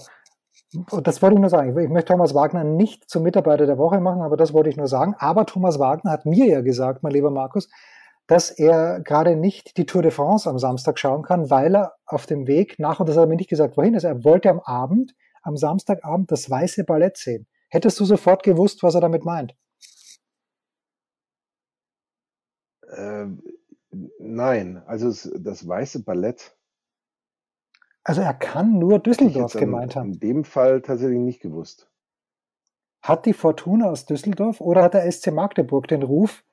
das 1.02 1.22
wollte 1.22 1.36
ich 1.36 1.41
nur 1.41 1.50
sagen. 1.50 1.78
Ich 1.78 1.89
möchte 1.89 2.12
Thomas 2.12 2.34
Wagner 2.34 2.63
nicht 2.63 3.10
zum 3.10 3.24
Mitarbeiter 3.24 3.65
der 3.65 3.78
Woche 3.78 4.00
machen, 4.00 4.22
aber 4.22 4.36
das 4.36 4.54
wollte 4.54 4.70
ich 4.70 4.78
nur 4.78 4.88
sagen. 4.88 5.15
Aber 5.20 5.46
Thomas 5.46 5.80
Wagner 5.80 6.12
hat 6.12 6.26
mir 6.26 6.46
ja 6.46 6.62
gesagt, 6.62 7.04
mein 7.04 7.13
lieber 7.13 7.32
Markus, 7.32 7.70
dass 8.28 8.52
er 8.52 9.02
gerade 9.02 9.36
nicht 9.36 9.78
die 9.78 9.86
Tour 9.86 10.02
de 10.02 10.12
France 10.12 10.50
am 10.50 10.58
Samstag 10.58 10.98
schauen 11.00 11.24
kann, 11.24 11.50
weil 11.50 11.76
er 11.76 11.94
auf 12.06 12.26
dem 12.26 12.48
Weg 12.48 12.80
nach, 12.80 13.00
und 13.00 13.08
das 13.08 13.16
hat 13.16 13.24
er 13.24 13.28
mir 13.28 13.36
nicht 13.36 13.50
gesagt, 13.50 13.78
wohin 13.78 13.94
ist, 13.94 14.04
er 14.04 14.24
wollte 14.24 14.50
am 14.50 14.60
Abend, 14.60 15.16
am 15.44 15.58
Samstagabend 15.58 16.32
das 16.32 16.50
weiße 16.50 16.84
Ballett 16.86 17.18
sehen. 17.18 17.48
Hättest 17.70 18.00
du 18.00 18.06
sofort 18.06 18.44
gewusst, 18.44 18.84
was 18.84 18.96
er 18.96 19.02
damit 19.02 19.26
meint? 19.26 19.56
Ähm, 22.96 23.44
nein, 24.20 24.82
also 24.86 25.08
das 25.38 25.68
weiße 25.68 26.04
Ballett 26.04 26.56
also 28.06 28.22
er 28.22 28.36
kann 28.36 28.78
nur 28.78 29.00
Düsseldorf 29.00 29.54
gemeint 29.54 29.96
haben. 29.96 30.14
In 30.14 30.20
dem 30.20 30.44
Fall 30.44 30.82
tatsächlich 30.82 31.20
nicht 31.20 31.42
gewusst. 31.42 31.90
Hat 33.02 33.26
die 33.26 33.34
Fortuna 33.34 33.90
aus 33.90 34.06
Düsseldorf 34.06 34.62
oder 34.62 34.84
hat 34.84 34.94
der 34.94 35.12
SC 35.12 35.32
Magdeburg 35.32 35.88
den 35.88 36.04
Ruf, 36.04 36.44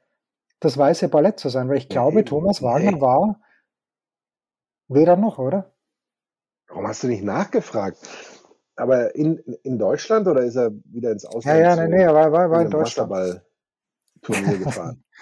das 0.65 0.79
weiße 0.79 1.09
Ballett 1.09 1.39
zu 1.39 1.49
sein? 1.49 1.69
Weil 1.69 1.79
ich 1.79 1.89
glaube, 1.89 2.19
nee, 2.19 2.25
Thomas 2.25 2.63
Wagner 2.63 2.93
nee. 2.93 3.01
war 3.01 3.41
weder 4.89 5.17
noch, 5.17 5.39
oder? 5.39 5.73
Warum 6.69 6.87
hast 6.87 7.03
du 7.03 7.09
nicht 7.09 7.25
nachgefragt? 7.25 7.99
Aber 8.77 9.15
in, 9.15 9.39
in 9.63 9.79
Deutschland 9.79 10.27
oder 10.27 10.43
ist 10.43 10.57
er 10.57 10.71
wieder 10.85 11.13
ins 11.13 11.25
Ausland? 11.25 11.45
Ja, 11.47 11.77
ja, 11.77 11.77
nee, 11.77 11.89
nee, 11.89 12.03
er 12.03 12.15
war, 12.15 12.33
war, 12.33 12.51
war 12.51 12.63
in 12.63 12.71
Deutschland. 12.71 13.11
Wasserball-Turnier 13.11 14.59
gefahren. 14.59 15.05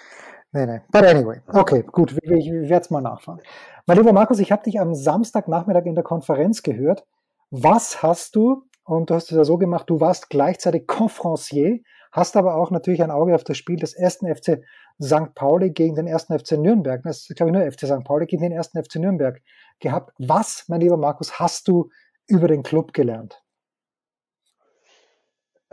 Nee, 0.53 0.65
nee. 0.65 0.81
But 0.91 1.05
anyway. 1.05 1.39
Okay, 1.47 1.81
gut. 1.81 2.11
Ich, 2.23 2.29
ich 2.29 2.51
werde 2.51 2.81
es 2.83 2.89
mal 2.89 2.99
nachfragen. 2.99 3.41
Mein 3.85 3.97
lieber 3.97 4.11
Markus, 4.11 4.39
ich 4.39 4.51
habe 4.51 4.63
dich 4.63 4.81
am 4.81 4.93
Samstagnachmittag 4.93 5.85
in 5.85 5.95
der 5.95 6.03
Konferenz 6.03 6.61
gehört. 6.61 7.05
Was 7.51 8.03
hast 8.03 8.35
du, 8.35 8.63
und 8.83 9.09
du 9.09 9.13
hast 9.13 9.31
es 9.31 9.37
ja 9.37 9.45
so 9.45 9.57
gemacht, 9.57 9.89
du 9.89 10.01
warst 10.01 10.29
gleichzeitig 10.29 10.87
Conferencier, 10.87 11.79
hast 12.11 12.35
aber 12.35 12.55
auch 12.55 12.69
natürlich 12.69 13.01
ein 13.01 13.11
Auge 13.11 13.33
auf 13.33 13.45
das 13.45 13.57
Spiel 13.57 13.77
des 13.77 13.93
ersten 13.93 14.27
FC 14.27 14.61
St. 15.01 15.33
Pauli 15.35 15.71
gegen 15.71 15.95
den 15.95 16.07
ersten 16.07 16.37
FC 16.37 16.53
Nürnberg. 16.53 17.01
Das 17.03 17.29
ist, 17.29 17.35
glaube 17.35 17.51
ich, 17.51 17.57
nur 17.57 17.71
FC 17.71 17.85
St. 17.85 18.03
Pauli 18.03 18.25
gegen 18.25 18.43
den 18.43 18.51
ersten 18.51 18.83
FC 18.83 18.95
Nürnberg 18.95 19.41
gehabt. 19.79 20.13
Was, 20.19 20.65
mein 20.67 20.81
lieber 20.81 20.97
Markus, 20.97 21.39
hast 21.39 21.67
du 21.67 21.89
über 22.27 22.47
den 22.47 22.63
Club 22.63 22.93
gelernt? 22.93 23.43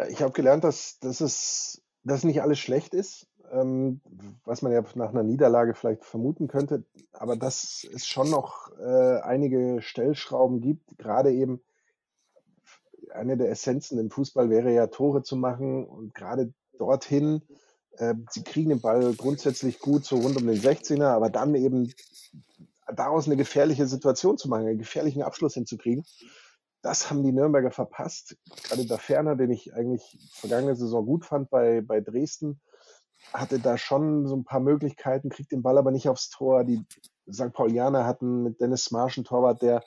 Ich 0.09 0.23
habe 0.23 0.33
gelernt, 0.33 0.65
dass, 0.65 0.99
dass, 1.01 1.21
es, 1.21 1.83
dass 2.05 2.25
nicht 2.25 2.41
alles 2.41 2.59
schlecht 2.59 2.95
ist 2.95 3.29
ähm, 3.53 4.01
was 4.45 4.63
man 4.63 4.73
ja 4.73 4.83
nach 4.95 5.11
einer 5.11 5.23
Niederlage 5.23 5.75
vielleicht 5.75 6.05
vermuten 6.05 6.49
könnte, 6.49 6.85
aber 7.13 7.37
dass 7.37 7.87
es 7.95 8.07
schon 8.07 8.31
noch 8.31 8.71
äh, 8.79 9.21
einige 9.21 9.81
Stellschrauben 9.83 10.61
gibt, 10.61 10.99
gerade 10.99 11.33
eben 11.33 11.61
eine 13.13 13.37
der 13.37 13.51
Essenzen 13.51 13.99
im 13.99 14.11
Fußball 14.11 14.51
wäre 14.51 14.73
ja 14.73 14.89
Tore 14.89 15.23
zu 15.23 15.37
machen 15.37 15.87
und 15.87 16.15
gerade 16.15 16.53
dorthin, 16.79 17.43
äh, 17.49 17.55
sie 18.31 18.45
kriegen 18.45 18.71
den 18.71 18.81
Ball 18.81 19.15
grundsätzlich 19.15 19.81
gut 19.81 20.05
so 20.05 20.17
rund 20.17 20.37
um 20.37 20.47
den 20.47 20.61
16er, 20.61 21.09
aber 21.09 21.31
dann 21.31 21.55
eben 21.55 21.93
daraus 22.95 23.27
eine 23.27 23.37
gefährliche 23.37 23.87
Situation 23.87 24.39
zu 24.39 24.49
machen, 24.49 24.67
einen 24.67 24.79
gefährlichen 24.79 25.23
Abschluss 25.23 25.55
hinzukriegen. 25.55 26.05
Das 26.83 27.11
haben 27.11 27.25
die 27.25 27.33
Nürnberger 27.33 27.71
verpasst. 27.71 28.37
Gerade 28.65 28.87
der 28.87 28.99
Ferner, 28.99 29.37
den 29.37 29.51
ich 29.51 29.75
eigentlich 29.75 30.19
vergangene 30.33 30.77
Saison 30.77 31.05
gut 31.05 31.25
fand 31.25 31.51
bei, 31.51 31.81
bei 31.81 32.01
Dresden, 32.01 32.61
hatte 33.33 33.59
da 33.59 33.77
schon 33.77 34.27
so 34.27 34.37
ein 34.37 34.45
paar 34.45 34.61
Möglichkeiten, 34.61 35.29
kriegt 35.29 35.53
den 35.53 35.63
Ball 35.63 35.77
aber 35.77 35.91
nicht 35.91 36.09
aufs 36.09 36.31
Tor. 36.31 36.65
Die 36.65 36.85
St. 37.31 37.53
Paulianer 37.53 38.07
hatten 38.07 38.43
mit 38.45 38.61
Dennis 38.61 38.91
Marsch 38.91 39.19
einen 39.19 39.25
Torwart, 39.25 39.61
der 39.61 39.83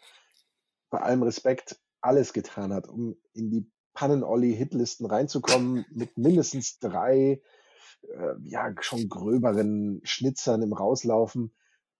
bei 0.90 1.00
allem 1.00 1.24
Respekt 1.24 1.80
alles 2.02 2.34
getan 2.34 2.74
hat, 2.74 2.88
um 2.88 3.16
in 3.34 3.50
die 3.50 3.72
Pannen-Olli-Hitlisten 3.94 5.06
reinzukommen, 5.06 5.86
mit 5.92 6.18
mindestens 6.18 6.80
drei, 6.80 7.42
äh, 8.04 8.36
ja, 8.44 8.74
schon 8.82 9.10
gröberen 9.10 10.02
Schnitzern 10.04 10.62
im 10.62 10.74
Rauslaufen. 10.74 11.54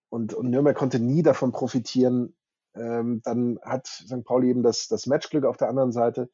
Und, 0.10 0.34
und 0.34 0.50
Nürnberg 0.50 0.78
konnte 0.78 1.00
nie 1.00 1.24
davon 1.24 1.52
profitieren. 1.52 2.36
Ähm, 2.76 3.22
dann 3.24 3.60
hat 3.62 3.88
St. 3.88 4.24
Pauli 4.24 4.50
eben 4.50 4.64
das, 4.64 4.88
das 4.88 5.06
Matchglück 5.06 5.46
auf 5.46 5.58
der 5.58 5.70
anderen 5.70 5.92
Seite, 5.92 6.30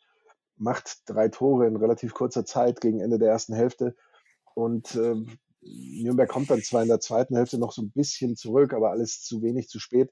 macht 0.56 1.02
drei 1.06 1.30
Tore 1.30 1.68
in 1.68 1.76
relativ 1.76 2.14
kurzer 2.14 2.46
Zeit 2.46 2.82
gegen 2.82 3.00
Ende 3.00 3.20
der 3.20 3.30
ersten 3.30 3.54
Hälfte 3.54 3.96
und 4.58 4.96
äh, 4.96 5.16
Nürnberg 5.62 6.28
kommt 6.28 6.50
dann 6.50 6.64
zwar 6.64 6.82
in 6.82 6.88
der 6.88 7.00
zweiten 7.00 7.36
Hälfte 7.36 7.60
noch 7.60 7.72
so 7.72 7.84
ein 7.84 7.92
bisschen 7.92 8.36
zurück, 8.36 8.74
aber 8.74 8.90
alles 8.90 9.22
zu 9.22 9.44
wenig, 9.44 9.70
zu 9.70 9.80
spät. 9.80 10.12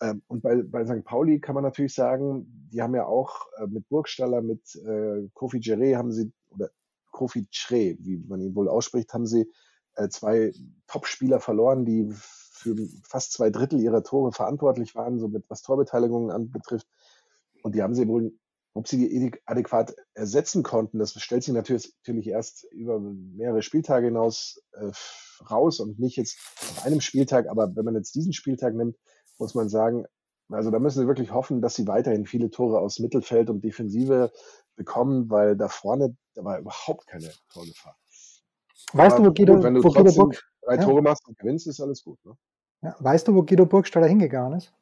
Ähm, 0.00 0.22
und 0.26 0.42
bei, 0.42 0.62
bei 0.62 0.86
St. 0.86 1.04
Pauli 1.04 1.38
kann 1.38 1.54
man 1.54 1.64
natürlich 1.64 1.92
sagen, 1.92 2.46
die 2.72 2.80
haben 2.80 2.94
ja 2.94 3.04
auch 3.04 3.46
äh, 3.58 3.66
mit 3.66 3.86
Burgstaller, 3.90 4.40
mit 4.40 4.74
äh, 4.76 5.28
Kofi 5.34 5.60
Djere 5.60 5.98
haben 5.98 6.12
sie, 6.12 6.32
oder 6.50 6.70
Kofi 7.14 7.46
Chre, 7.50 7.96
wie 8.00 8.18
man 8.28 8.40
ihn 8.40 8.54
wohl 8.54 8.68
ausspricht, 8.68 9.14
haben 9.14 9.26
sie 9.26 9.50
äh, 9.94 10.08
zwei 10.08 10.52
Top-Spieler 10.86 11.40
verloren, 11.40 11.84
die 11.86 12.08
für 12.12 12.76
fast 13.08 13.32
zwei 13.32 13.50
Drittel 13.50 13.80
ihrer 13.80 14.02
Tore 14.02 14.32
verantwortlich 14.32 14.94
waren, 14.94 15.18
so 15.18 15.28
mit 15.28 15.44
was 15.48 15.62
Torbeteiligungen 15.62 16.30
anbetrifft. 16.30 16.88
Und 17.62 17.74
die 17.74 17.82
haben 17.82 17.94
sie 17.94 18.08
wohl 18.08 18.32
ob 18.74 18.88
sie 18.88 19.08
die 19.08 19.32
adäquat 19.46 19.94
ersetzen 20.14 20.64
konnten, 20.64 20.98
das 20.98 21.12
stellt 21.22 21.44
sich 21.44 21.54
natürlich, 21.54 21.94
natürlich 22.02 22.26
erst 22.26 22.64
über 22.72 22.98
mehrere 22.98 23.62
Spieltage 23.62 24.06
hinaus 24.06 24.60
äh, 24.72 24.90
raus 25.48 25.78
und 25.78 26.00
nicht 26.00 26.16
jetzt 26.16 26.38
auf 26.60 26.84
einem 26.84 27.00
Spieltag. 27.00 27.48
Aber 27.48 27.74
wenn 27.76 27.84
man 27.84 27.94
jetzt 27.94 28.16
diesen 28.16 28.32
Spieltag 28.32 28.74
nimmt, 28.74 28.96
muss 29.38 29.54
man 29.54 29.68
sagen, 29.68 30.06
also 30.48 30.72
da 30.72 30.80
müssen 30.80 31.00
sie 31.00 31.06
wirklich 31.06 31.32
hoffen, 31.32 31.62
dass 31.62 31.76
sie 31.76 31.86
weiterhin 31.86 32.26
viele 32.26 32.50
Tore 32.50 32.80
aus 32.80 32.98
Mittelfeld 32.98 33.48
und 33.48 33.62
Defensive 33.64 34.32
bekommen, 34.76 35.30
weil 35.30 35.56
da 35.56 35.68
vorne, 35.68 36.16
da 36.34 36.44
war 36.44 36.58
überhaupt 36.58 37.06
keine 37.06 37.30
Torgefahr. 37.52 37.96
Weißt 38.92 39.16
Aber 39.16 39.24
du, 39.24 39.30
wo 39.30 39.34
Guido, 39.34 39.54
gut, 39.54 39.62
wenn 39.64 39.74
du 39.74 39.84
wo 39.84 39.90
Guido 39.90 40.12
Burg, 40.12 40.42
drei 40.62 40.76
ja. 40.76 40.82
Tore 40.82 41.02
machst 41.02 41.26
und 41.26 41.38
gewinnst, 41.38 41.66
ist 41.66 41.80
alles 41.80 42.04
gut. 42.04 42.18
Ne? 42.24 42.36
Ja. 42.82 42.96
Weißt 42.98 43.26
du, 43.26 43.34
wo 43.34 43.42
Guido 43.42 43.66
Burgstaller 43.66 44.06
hingegangen 44.06 44.58
ist? 44.58 44.72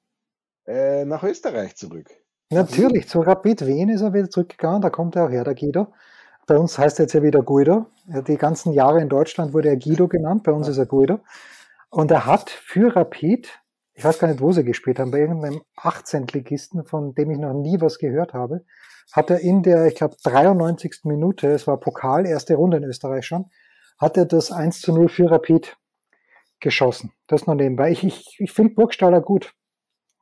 Äh, 0.67 1.05
nach 1.05 1.23
Österreich 1.23 1.77
zurück. 1.77 2.11
Natürlich, 2.51 3.09
zu 3.09 3.21
Rapid 3.21 3.67
Wien 3.67 3.89
ist 3.89 4.03
er 4.03 4.13
wieder 4.13 4.29
zurückgegangen, 4.29 4.83
da 4.83 4.91
kommt 4.91 5.17
er 5.17 5.25
auch 5.25 5.31
her, 5.31 5.45
der 5.45 5.55
Guido. 5.55 5.93
Bei 6.47 6.59
uns 6.59 6.77
heißt 6.77 6.99
er 6.99 7.05
jetzt 7.05 7.15
ja 7.15 7.23
wieder 7.23 7.43
Guido. 7.43 7.87
Die 8.05 8.37
ganzen 8.37 8.73
Jahre 8.73 9.01
in 9.01 9.09
Deutschland 9.09 9.55
wurde 9.55 9.69
er 9.69 9.77
Guido 9.77 10.09
genannt, 10.09 10.43
bei 10.43 10.53
uns 10.53 10.69
ist 10.69 10.77
er 10.77 10.87
Guido. 10.87 11.21
Und 11.89 12.11
er 12.11 12.27
hat 12.27 12.51
für 12.51 12.95
Rapid, 12.95 13.49
ich 14.03 14.05
weiß 14.05 14.19
gar 14.19 14.27
nicht, 14.27 14.41
wo 14.41 14.51
sie 14.51 14.65
gespielt 14.65 14.99
haben, 14.99 15.13
bei 15.13 15.21
irgendeinem 15.21 15.63
18-Ligisten, 15.77 16.85
von 16.85 17.15
dem 17.15 17.31
ich 17.31 17.39
noch 17.39 17.53
nie 17.53 17.81
was 17.81 18.01
gehört 18.01 18.35
habe, 18.35 18.65
hat 19.13 19.31
er 19.31 19.39
in 19.39 19.63
der, 19.63 19.87
ich 19.87 19.95
glaube, 19.95 20.17
93. 20.25 21.03
Minute, 21.05 21.47
es 21.53 21.69
war 21.69 21.79
Pokal, 21.79 22.27
erste 22.27 22.57
Runde 22.57 22.79
in 22.79 22.83
Österreich 22.83 23.25
schon, 23.25 23.49
hat 24.01 24.17
er 24.17 24.25
das 24.25 24.51
1 24.51 24.81
zu 24.81 24.93
0 24.93 25.09
für 25.09 25.31
Rapid 25.31 25.77
geschossen. 26.59 27.13
Das 27.29 27.47
noch 27.47 27.55
nebenbei. 27.55 27.93
Ich, 27.93 28.03
ich, 28.03 28.35
ich 28.41 28.51
finde 28.51 28.75
Burgstaller 28.75 29.21
gut. 29.21 29.55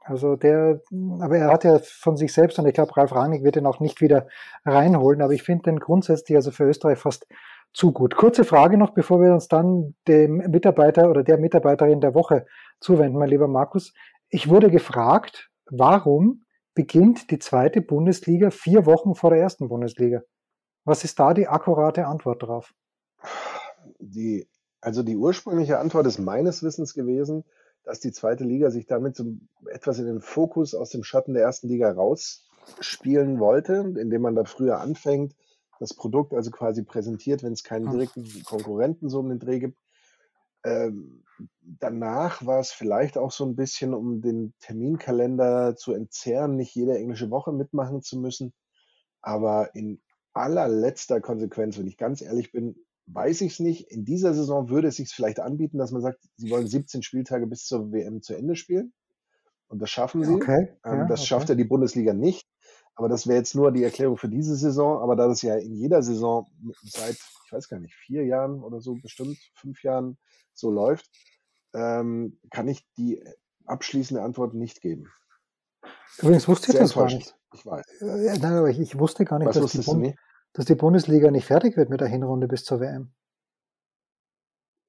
Also 0.01 0.37
der, 0.37 0.83
aber 1.21 1.39
er 1.39 1.49
hat 1.49 1.65
ja 1.65 1.79
von 1.83 2.19
sich 2.19 2.35
selbst, 2.35 2.59
und 2.59 2.67
ich 2.67 2.75
glaube, 2.75 2.95
Ralf 2.95 3.15
Rangnick 3.15 3.45
wird 3.45 3.57
ihn 3.57 3.65
auch 3.65 3.81
nicht 3.81 4.03
wieder 4.03 4.29
reinholen, 4.67 5.23
aber 5.23 5.33
ich 5.33 5.43
finde 5.43 5.71
den 5.71 5.81
grundsätzlich 5.81 6.37
also 6.37 6.51
für 6.51 6.65
Österreich 6.65 6.99
fast 6.99 7.27
zu 7.73 7.93
gut. 7.93 8.17
Kurze 8.17 8.45
Frage 8.45 8.77
noch, 8.77 8.91
bevor 8.91 9.21
wir 9.21 9.33
uns 9.33 9.49
dann 9.49 9.95
dem 10.09 10.39
Mitarbeiter 10.39 11.09
oder 11.11 11.23
der 11.23 11.39
Mitarbeiterin 11.39 12.01
der 12.01 12.15
Woche 12.15 12.47
zuwenden, 12.81 13.19
mein 13.19 13.29
lieber 13.29 13.49
Markus. 13.49 13.93
Ich 14.29 14.49
wurde 14.49 14.71
gefragt, 14.71 15.51
warum 15.71 16.45
beginnt 16.75 17.31
die 17.31 17.39
zweite 17.39 17.81
Bundesliga 17.81 18.51
vier 18.51 18.87
Wochen 18.87 19.15
vor 19.15 19.31
der 19.31 19.41
ersten 19.41 19.69
Bundesliga? 19.69 20.23
Was 20.85 21.05
ist 21.05 21.19
da 21.19 21.35
die 21.35 21.49
akkurate 21.49 22.07
Antwort 22.07 22.43
drauf? 22.43 22.73
Die 23.99 24.49
Also 24.81 25.03
die 25.03 25.17
ursprüngliche 25.17 25.79
Antwort 25.79 26.07
ist 26.07 26.19
meines 26.19 26.63
Wissens 26.63 26.95
gewesen, 26.95 27.45
dass 27.85 28.01
die 28.01 28.13
zweite 28.13 28.45
Liga 28.45 28.71
sich 28.71 28.87
damit 28.87 29.17
so 29.17 29.25
etwas 29.71 29.99
in 29.99 30.07
den 30.07 30.21
Fokus 30.21 30.75
aus 30.75 30.91
dem 30.91 31.05
Schatten 31.05 31.35
der 31.35 31.43
ersten 31.43 31.69
Liga 31.69 31.91
rausspielen 31.91 33.39
wollte, 33.41 33.95
indem 33.99 34.23
man 34.23 34.35
da 34.35 34.45
früher 34.45 34.81
anfängt, 34.81 35.35
das 35.81 35.95
Produkt 35.95 36.35
also 36.35 36.51
quasi 36.51 36.85
präsentiert, 36.85 37.43
wenn 37.43 37.55
es 37.55 37.65
keinen 37.65 37.87
hm. 37.87 37.93
direkten 37.93 38.45
Konkurrenten 38.45 39.09
so 39.09 39.19
um 39.19 39.29
den 39.29 39.41
Dreh 39.41 39.59
gibt. 39.59 39.79
Ähm, 40.63 41.25
danach 41.63 42.45
war 42.45 42.61
es 42.61 42.71
vielleicht 42.71 43.17
auch 43.17 43.33
so 43.33 43.45
ein 43.45 43.57
bisschen, 43.57 43.95
um 43.95 44.21
den 44.21 44.53
Terminkalender 44.61 45.75
zu 45.75 45.95
entzerren, 45.95 46.57
nicht 46.57 46.75
jede 46.75 46.97
englische 46.97 47.31
Woche 47.31 47.53
mitmachen 47.53 48.03
zu 48.03 48.19
müssen. 48.19 48.53
Aber 49.23 49.75
in 49.75 50.01
allerletzter 50.35 51.21
Konsequenz, 51.21 51.79
wenn 51.79 51.87
ich 51.87 51.97
ganz 51.97 52.21
ehrlich 52.21 52.53
bin, 52.53 52.77
weiß 53.07 53.41
ich 53.41 53.55
es 53.55 53.61
nicht. 53.61 53.91
In 53.91 54.05
dieser 54.05 54.35
Saison 54.35 54.69
würde 54.69 54.89
es 54.89 54.97
sich 54.97 55.09
vielleicht 55.09 55.41
anbieten, 55.41 55.79
dass 55.79 55.93
man 55.93 56.03
sagt, 56.03 56.21
sie 56.37 56.51
wollen 56.51 56.67
17 56.67 57.03
Spieltage 57.03 57.47
bis 57.47 57.65
zur 57.65 57.91
WM 57.91 58.21
zu 58.21 58.35
Ende 58.35 58.55
spielen. 58.55 58.93
Und 59.69 59.81
das 59.81 59.91
schaffen 59.91 60.25
sie. 60.25 60.35
Okay, 60.35 60.77
ähm, 60.85 60.99
ja, 60.99 61.05
das 61.07 61.21
okay. 61.21 61.29
schafft 61.29 61.49
ja 61.49 61.55
die 61.55 61.65
Bundesliga 61.65 62.13
nicht. 62.13 62.47
Aber 63.01 63.09
das 63.09 63.27
wäre 63.27 63.39
jetzt 63.39 63.55
nur 63.55 63.73
die 63.73 63.83
Erklärung 63.83 64.19
für 64.19 64.29
diese 64.29 64.57
Saison. 64.57 65.01
Aber 65.01 65.17
da 65.17 65.27
das 65.27 65.41
ja 65.41 65.57
in 65.57 65.75
jeder 65.75 66.03
Saison 66.03 66.47
seit, 66.83 67.17
ich 67.47 67.51
weiß 67.51 67.67
gar 67.71 67.81
nicht, 67.81 67.95
vier 67.95 68.27
Jahren 68.27 68.63
oder 68.63 68.83
so, 68.83 68.95
bestimmt 68.95 69.39
fünf 69.55 69.83
Jahren 69.83 70.19
so 70.53 70.71
läuft, 70.71 71.11
ähm, 71.73 72.39
kann 72.51 72.69
ich 72.69 72.87
die 72.99 73.25
abschließende 73.65 74.23
Antwort 74.23 74.53
nicht 74.53 74.83
geben. 74.83 75.11
Übrigens 76.19 76.47
wusste 76.47 76.73
ich 76.73 76.79
das 76.79 76.93
gar 76.93 77.07
nicht. 77.07 77.35
Ich 77.55 77.65
weiß. 77.65 77.87
Äh, 78.03 78.39
nein, 78.39 78.53
aber 78.53 78.69
ich, 78.69 78.79
ich 78.79 78.99
wusste 78.99 79.25
gar 79.25 79.39
nicht, 79.39 79.57
dass 79.57 79.73
die, 79.73 79.79
Bund, 79.79 80.15
dass 80.53 80.67
die, 80.67 80.75
Bundesliga 80.75 81.31
nicht 81.31 81.47
fertig 81.47 81.79
wird 81.79 81.89
mit 81.89 82.03
der 82.03 82.09
Hinrunde 82.09 82.49
bis 82.49 82.65
zur 82.65 82.81
WM. 82.81 83.15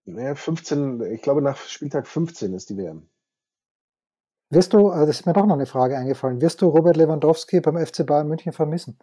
Naja, 0.04 0.36
15, 0.36 1.00
ich 1.14 1.22
glaube 1.22 1.42
nach 1.42 1.56
Spieltag 1.56 2.08
15 2.08 2.54
ist 2.56 2.70
die 2.72 2.76
WM. 2.76 3.10
Wirst 4.52 4.74
du, 4.74 4.90
das 4.92 5.10
ist 5.22 5.26
mir 5.26 5.32
doch 5.32 5.46
noch 5.46 5.56
eine 5.56 5.66
Frage 5.66 5.98
eingefallen, 5.98 6.42
wirst 6.42 6.62
du 6.62 6.68
Robert 6.68 6.98
Lewandowski 6.98 7.62
beim 7.62 7.78
FC 7.78 8.06
Bayern 8.06 8.28
München 8.28 8.52
vermissen? 8.52 9.00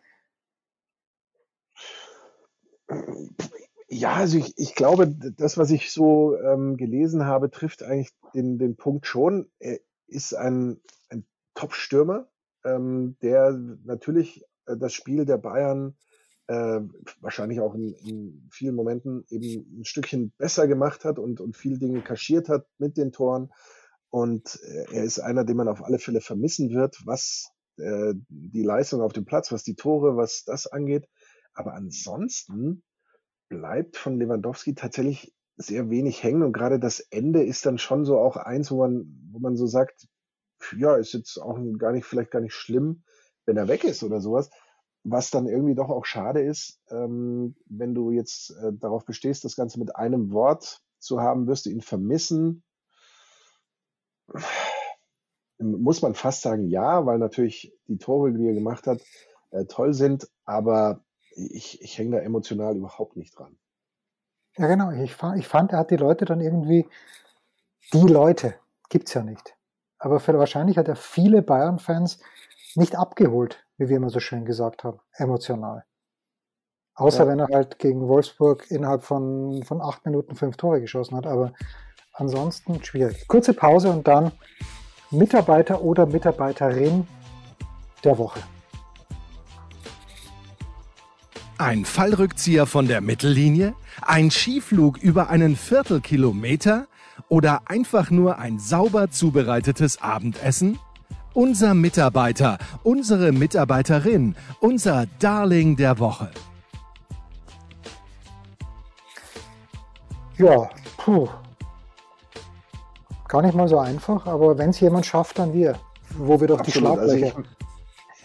Ja, 3.89 4.13
also 4.13 4.37
ich, 4.37 4.53
ich 4.59 4.75
glaube, 4.75 5.09
das, 5.09 5.57
was 5.57 5.71
ich 5.71 5.91
so 5.91 6.37
ähm, 6.37 6.77
gelesen 6.77 7.25
habe, 7.25 7.51
trifft 7.51 7.83
eigentlich 7.83 8.15
den, 8.35 8.59
den 8.59 8.77
Punkt 8.77 9.07
schon. 9.07 9.51
Er 9.59 9.79
ist 10.07 10.35
ein, 10.35 10.83
ein 11.09 11.27
Top-Stürmer, 11.55 12.29
ähm, 12.65 13.17
der 13.23 13.53
natürlich 13.85 14.45
äh, 14.67 14.77
das 14.77 14.93
Spiel 14.93 15.25
der 15.25 15.39
Bayern 15.39 15.97
äh, 16.49 16.81
wahrscheinlich 17.21 17.61
auch 17.61 17.75
in, 17.75 17.95
in, 17.95 18.49
vielen 18.51 18.75
Momenten 18.75 19.25
eben 19.31 19.81
ein 19.81 19.85
Stückchen 19.87 20.31
besser 20.37 20.69
gemacht 20.69 21.07
hat 21.07 21.19
und, 21.19 21.41
und 21.41 21.57
viele 21.57 21.79
Dinge 21.79 22.03
kaschiert 22.03 22.51
hat 22.51 22.67
mit 22.77 22.99
den 22.99 23.13
Toren. 23.13 23.51
Und 24.11 24.59
äh, 24.63 24.95
er 24.95 25.05
ist 25.05 25.19
einer, 25.19 25.45
den 25.45 25.57
man 25.57 25.69
auf 25.69 25.83
alle 25.85 25.99
Fälle 25.99 26.21
vermissen 26.21 26.71
wird, 26.71 26.97
was 27.05 27.51
äh, 27.77 28.15
die 28.29 28.63
Leistung 28.63 29.03
auf 29.03 29.13
dem 29.13 29.25
Platz, 29.25 29.53
was 29.53 29.63
die 29.63 29.75
Tore, 29.75 30.17
was 30.17 30.45
das 30.45 30.67
angeht. 30.67 31.09
Aber 31.55 31.75
ansonsten 31.75 32.83
bleibt 33.49 33.97
von 33.97 34.19
Lewandowski 34.19 34.75
tatsächlich 34.75 35.35
sehr 35.57 35.91
wenig 35.91 36.23
hängen 36.23 36.43
und 36.43 36.53
gerade 36.53 36.79
das 36.79 37.01
Ende 37.01 37.43
ist 37.43 37.67
dann 37.67 37.79
schon 37.79 38.05
so 38.05 38.19
auch 38.19 38.37
eins, 38.37 38.71
wo 38.71 38.79
man, 38.79 39.29
wo 39.33 39.41
man 39.41 39.57
so 39.57 39.67
sagt, 39.67 40.07
ja, 40.77 40.97
ist 40.97 41.13
jetzt 41.13 41.37
auch 41.39 41.59
gar 41.79 41.93
nicht, 41.93 42.05
vielleicht 42.05 42.31
gar 42.31 42.41
nicht 42.41 42.55
schlimm, 42.55 43.03
wenn 43.45 43.57
er 43.57 43.69
weg 43.69 43.85
ist 43.85 44.03
oder 44.03 44.21
sowas. 44.21 44.51
Was 45.05 45.31
dann 45.31 45.47
irgendwie 45.47 45.75
doch 45.75 45.89
auch 45.89 46.05
schade 46.05 46.43
ist, 46.43 46.81
ähm, 46.91 47.57
wenn 47.67 47.95
du 47.95 48.11
jetzt 48.11 48.51
äh, 48.51 48.73
darauf 48.73 49.05
bestehst, 49.05 49.45
das 49.45 49.57
Ganze 49.57 49.79
mit 49.79 49.97
einem 49.97 50.33
Wort 50.33 50.81
zu 50.99 51.21
haben, 51.21 51.47
wirst 51.47 51.67
du 51.67 51.71
ihn 51.71 51.81
vermissen. 51.81 52.63
Muss 55.59 56.03
man 56.03 56.15
fast 56.15 56.43
sagen, 56.43 56.69
ja, 56.69 57.05
weil 57.07 57.19
natürlich 57.19 57.75
die 57.89 57.99
Tore, 57.99 58.33
die 58.33 58.47
er 58.47 58.55
gemacht 58.55 58.87
hat, 58.87 59.01
äh, 59.51 59.65
toll 59.65 59.95
sind, 59.95 60.29
aber 60.45 61.01
ich, 61.35 61.83
ich 61.83 61.99
hänge 61.99 62.17
da 62.17 62.23
emotional 62.23 62.77
überhaupt 62.77 63.17
nicht 63.17 63.39
dran. 63.39 63.59
Ja, 64.57 64.67
genau. 64.67 64.91
Ich, 64.91 65.17
ich 65.37 65.49
fand, 65.49 65.73
er 65.73 65.79
hat 65.79 65.91
die 65.91 65.97
Leute 65.97 66.25
dann 66.25 66.41
irgendwie, 66.41 66.87
die 67.93 68.07
Leute, 68.07 68.55
gibt 68.89 69.09
es 69.09 69.15
ja 69.15 69.23
nicht. 69.23 69.57
Aber 69.99 70.21
für, 70.21 70.39
wahrscheinlich 70.39 70.79
hat 70.79 70.89
er 70.89 70.97
viele 70.97 71.43
Bayern-Fans 71.43 72.21
nicht 72.75 72.97
abgeholt, 72.97 73.65
wie 73.77 73.89
wir 73.89 73.97
immer 73.97 74.11
so 74.11 74.21
schön 74.21 74.45
gesagt 74.45 74.85
haben, 74.85 75.01
emotional. 75.13 75.85
Außer 76.95 77.25
ja. 77.25 77.31
wenn 77.31 77.39
er 77.39 77.49
halt 77.49 77.79
gegen 77.79 78.09
Wolfsburg 78.09 78.71
innerhalb 78.71 79.05
von, 79.05 79.63
von 79.63 79.81
acht 79.81 80.05
Minuten 80.05 80.35
fünf 80.35 80.57
Tore 80.57 80.81
geschossen 80.81 81.17
hat. 81.17 81.27
Aber 81.27 81.53
ansonsten 82.21 82.83
schwierig. 82.85 83.27
Kurze 83.29 83.55
Pause 83.55 83.91
und 83.91 84.07
dann 84.07 84.33
Mitarbeiter 85.11 85.83
oder 85.83 86.07
Mitarbeiterin 86.07 87.07
der 88.05 88.19
Woche. 88.19 88.41
Ein 91.57 91.85
Fallrückzieher 91.85 92.67
von 92.67 92.87
der 92.87 93.01
Mittellinie? 93.01 93.75
Ein 94.03 94.31
Skiflug 94.31 94.99
über 94.99 95.29
einen 95.29 95.57
Viertelkilometer? 95.57 96.87
Oder 97.29 97.63
einfach 97.67 98.11
nur 98.11 98.39
ein 98.39 98.61
sauber 98.61 99.11
zubereitetes 99.11 100.01
Abendessen? 100.01 100.79
Unser 101.35 101.75
Mitarbeiter, 101.75 102.59
unsere 102.85 103.33
Mitarbeiterin, 103.33 104.37
unser 104.61 105.07
Darling 105.19 105.77
der 105.77 105.99
Woche. 105.99 106.31
Ja, 110.37 110.71
puh. 110.97 111.29
Gar 113.29 113.43
nicht 113.43 113.55
mal 113.55 113.69
so 113.69 113.79
einfach, 113.79 114.27
aber 114.27 114.57
wenn 114.57 114.71
es 114.71 114.81
jemand 114.81 115.05
schafft, 115.05 115.39
dann 115.39 115.53
wir. 115.53 115.79
Wo 116.17 116.41
wir 116.41 116.49
doch 116.49 116.61
Absolut. 116.61 116.97
die 116.97 116.99
also 116.99 117.17
Schlaglöcher. 117.17 117.37
Also 117.37 117.49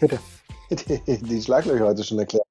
Bitte. 0.00 0.18
Die, 1.06 1.22
die 1.22 1.42
Schlaglöcher 1.42 1.84
heute 1.84 2.04
schon 2.04 2.18
erklärt. 2.18 2.46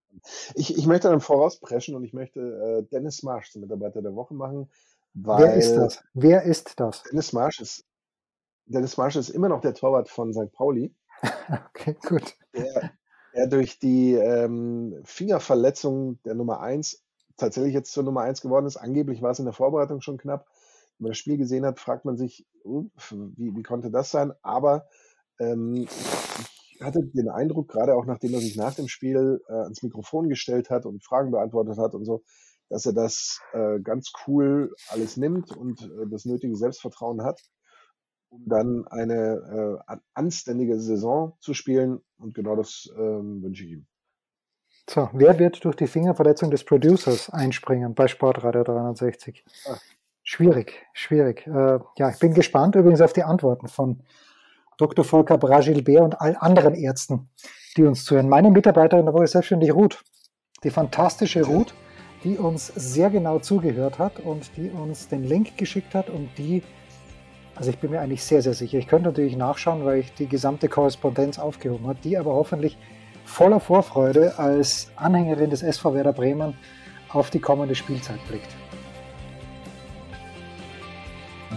Ich, 0.53 0.77
ich 0.77 0.85
möchte 0.85 1.09
dann 1.09 1.19
vorauspreschen 1.19 1.95
und 1.95 2.03
ich 2.03 2.13
möchte 2.13 2.39
äh, 2.39 2.83
Dennis 2.91 3.23
Marsch 3.23 3.51
zum 3.51 3.61
Mitarbeiter 3.61 4.01
der 4.03 4.15
Woche 4.15 4.35
machen. 4.35 4.69
Wer 5.15 5.55
ist 5.55 5.75
das? 5.75 6.03
Wer 6.13 6.43
ist 6.43 6.79
das? 6.79 7.03
Dennis 7.03 7.33
Marsch 7.33 7.59
ist, 7.59 7.85
Dennis 8.65 8.97
Marsch 8.97 9.15
ist 9.15 9.29
immer 9.29 9.49
noch 9.49 9.61
der 9.61 9.73
Torwart 9.73 10.07
von 10.07 10.31
St. 10.31 10.51
Pauli. 10.53 10.93
okay, 11.69 11.97
gut. 12.07 12.35
Der, 12.55 12.91
der 13.35 13.47
durch 13.47 13.79
die 13.79 14.13
ähm, 14.13 15.01
Fingerverletzung 15.03 16.19
der 16.23 16.35
Nummer 16.35 16.61
1 16.61 17.03
tatsächlich 17.37 17.73
jetzt 17.73 17.91
zur 17.91 18.03
Nummer 18.03 18.21
1 18.21 18.41
geworden 18.41 18.67
ist. 18.67 18.77
Angeblich 18.77 19.21
war 19.21 19.31
es 19.31 19.39
in 19.39 19.45
der 19.45 19.53
Vorbereitung 19.53 20.01
schon 20.01 20.17
knapp. 20.17 20.45
Man 21.03 21.11
das 21.11 21.17
Spiel 21.17 21.37
gesehen 21.37 21.65
hat, 21.65 21.79
fragt 21.79 22.05
man 22.05 22.17
sich, 22.17 22.47
uh, 22.65 22.89
wie, 23.11 23.55
wie 23.55 23.63
konnte 23.63 23.91
das 23.91 24.09
sein? 24.11 24.33
Aber 24.41 24.87
ähm, 25.39 25.75
ich 25.75 26.81
hatte 26.81 27.03
den 27.03 27.29
Eindruck, 27.29 27.69
gerade 27.69 27.95
auch 27.95 28.05
nachdem 28.05 28.33
er 28.33 28.39
sich 28.39 28.55
nach 28.55 28.73
dem 28.73 28.87
Spiel 28.87 29.41
äh, 29.47 29.53
ans 29.53 29.83
Mikrofon 29.83 30.29
gestellt 30.29 30.69
hat 30.69 30.85
und 30.85 31.03
Fragen 31.03 31.31
beantwortet 31.31 31.77
hat 31.77 31.93
und 31.93 32.05
so, 32.05 32.23
dass 32.69 32.85
er 32.85 32.93
das 32.93 33.39
äh, 33.53 33.79
ganz 33.81 34.11
cool 34.27 34.73
alles 34.89 35.17
nimmt 35.17 35.55
und 35.55 35.81
äh, 35.81 36.07
das 36.09 36.25
nötige 36.25 36.55
Selbstvertrauen 36.55 37.23
hat, 37.23 37.39
um 38.29 38.43
dann 38.47 38.87
eine 38.87 39.83
äh, 39.87 39.97
anständige 40.13 40.79
Saison 40.79 41.37
zu 41.39 41.53
spielen. 41.53 41.99
Und 42.17 42.33
genau 42.33 42.55
das 42.55 42.89
ähm, 42.97 43.43
wünsche 43.43 43.65
ich 43.65 43.71
ihm. 43.71 43.87
So, 44.89 45.09
wer 45.13 45.39
wird 45.39 45.63
durch 45.63 45.75
die 45.75 45.87
Fingerverletzung 45.87 46.51
des 46.51 46.65
Producers 46.65 47.29
einspringen 47.29 47.93
bei 47.95 48.07
Sportradio 48.07 48.63
360? 48.63 49.45
Ah. 49.65 49.77
Schwierig, 50.35 50.83
schwierig. 50.93 51.45
Äh, 51.45 51.77
ja, 51.99 52.09
ich 52.09 52.17
bin 52.17 52.33
gespannt 52.33 52.73
übrigens 52.73 53.01
auf 53.01 53.13
die 53.13 53.21
Antworten 53.21 53.67
von 53.67 54.01
Dr. 54.79 55.05
Volker 55.05 55.37
Bragilbert 55.37 56.01
und 56.01 56.19
all 56.19 56.35
anderen 56.39 56.73
Ärzten, 56.73 57.29
die 57.77 57.83
uns 57.83 58.03
zuhören. 58.03 58.29
Meine 58.29 58.49
Mitarbeiterin 58.49 59.05
der 59.05 59.13
Woche 59.13 59.25
ist 59.25 59.33
selbstständig 59.33 59.71
Ruth, 59.71 60.03
die 60.63 60.71
fantastische 60.71 61.43
Ruth, 61.43 61.75
die 62.23 62.39
uns 62.39 62.65
sehr 62.65 63.11
genau 63.11 63.37
zugehört 63.37 63.99
hat 63.99 64.19
und 64.21 64.49
die 64.57 64.71
uns 64.71 65.07
den 65.07 65.23
Link 65.23 65.55
geschickt 65.55 65.93
hat 65.93 66.09
und 66.09 66.35
die, 66.39 66.63
also 67.53 67.69
ich 67.69 67.77
bin 67.77 67.91
mir 67.91 68.01
eigentlich 68.01 68.23
sehr, 68.23 68.41
sehr 68.41 68.55
sicher, 68.55 68.79
ich 68.79 68.87
könnte 68.87 69.09
natürlich 69.09 69.37
nachschauen, 69.37 69.85
weil 69.85 69.99
ich 69.99 70.15
die 70.15 70.27
gesamte 70.27 70.67
Korrespondenz 70.67 71.37
aufgehoben 71.37 71.85
habe, 71.85 71.99
die 72.03 72.17
aber 72.17 72.33
hoffentlich 72.33 72.79
voller 73.23 73.59
Vorfreude 73.59 74.39
als 74.39 74.91
Anhängerin 74.95 75.51
des 75.51 75.61
SV 75.61 75.93
Werder 75.93 76.13
Bremen 76.13 76.57
auf 77.09 77.29
die 77.29 77.39
kommende 77.39 77.75
Spielzeit 77.75 78.17
blickt. 78.27 78.49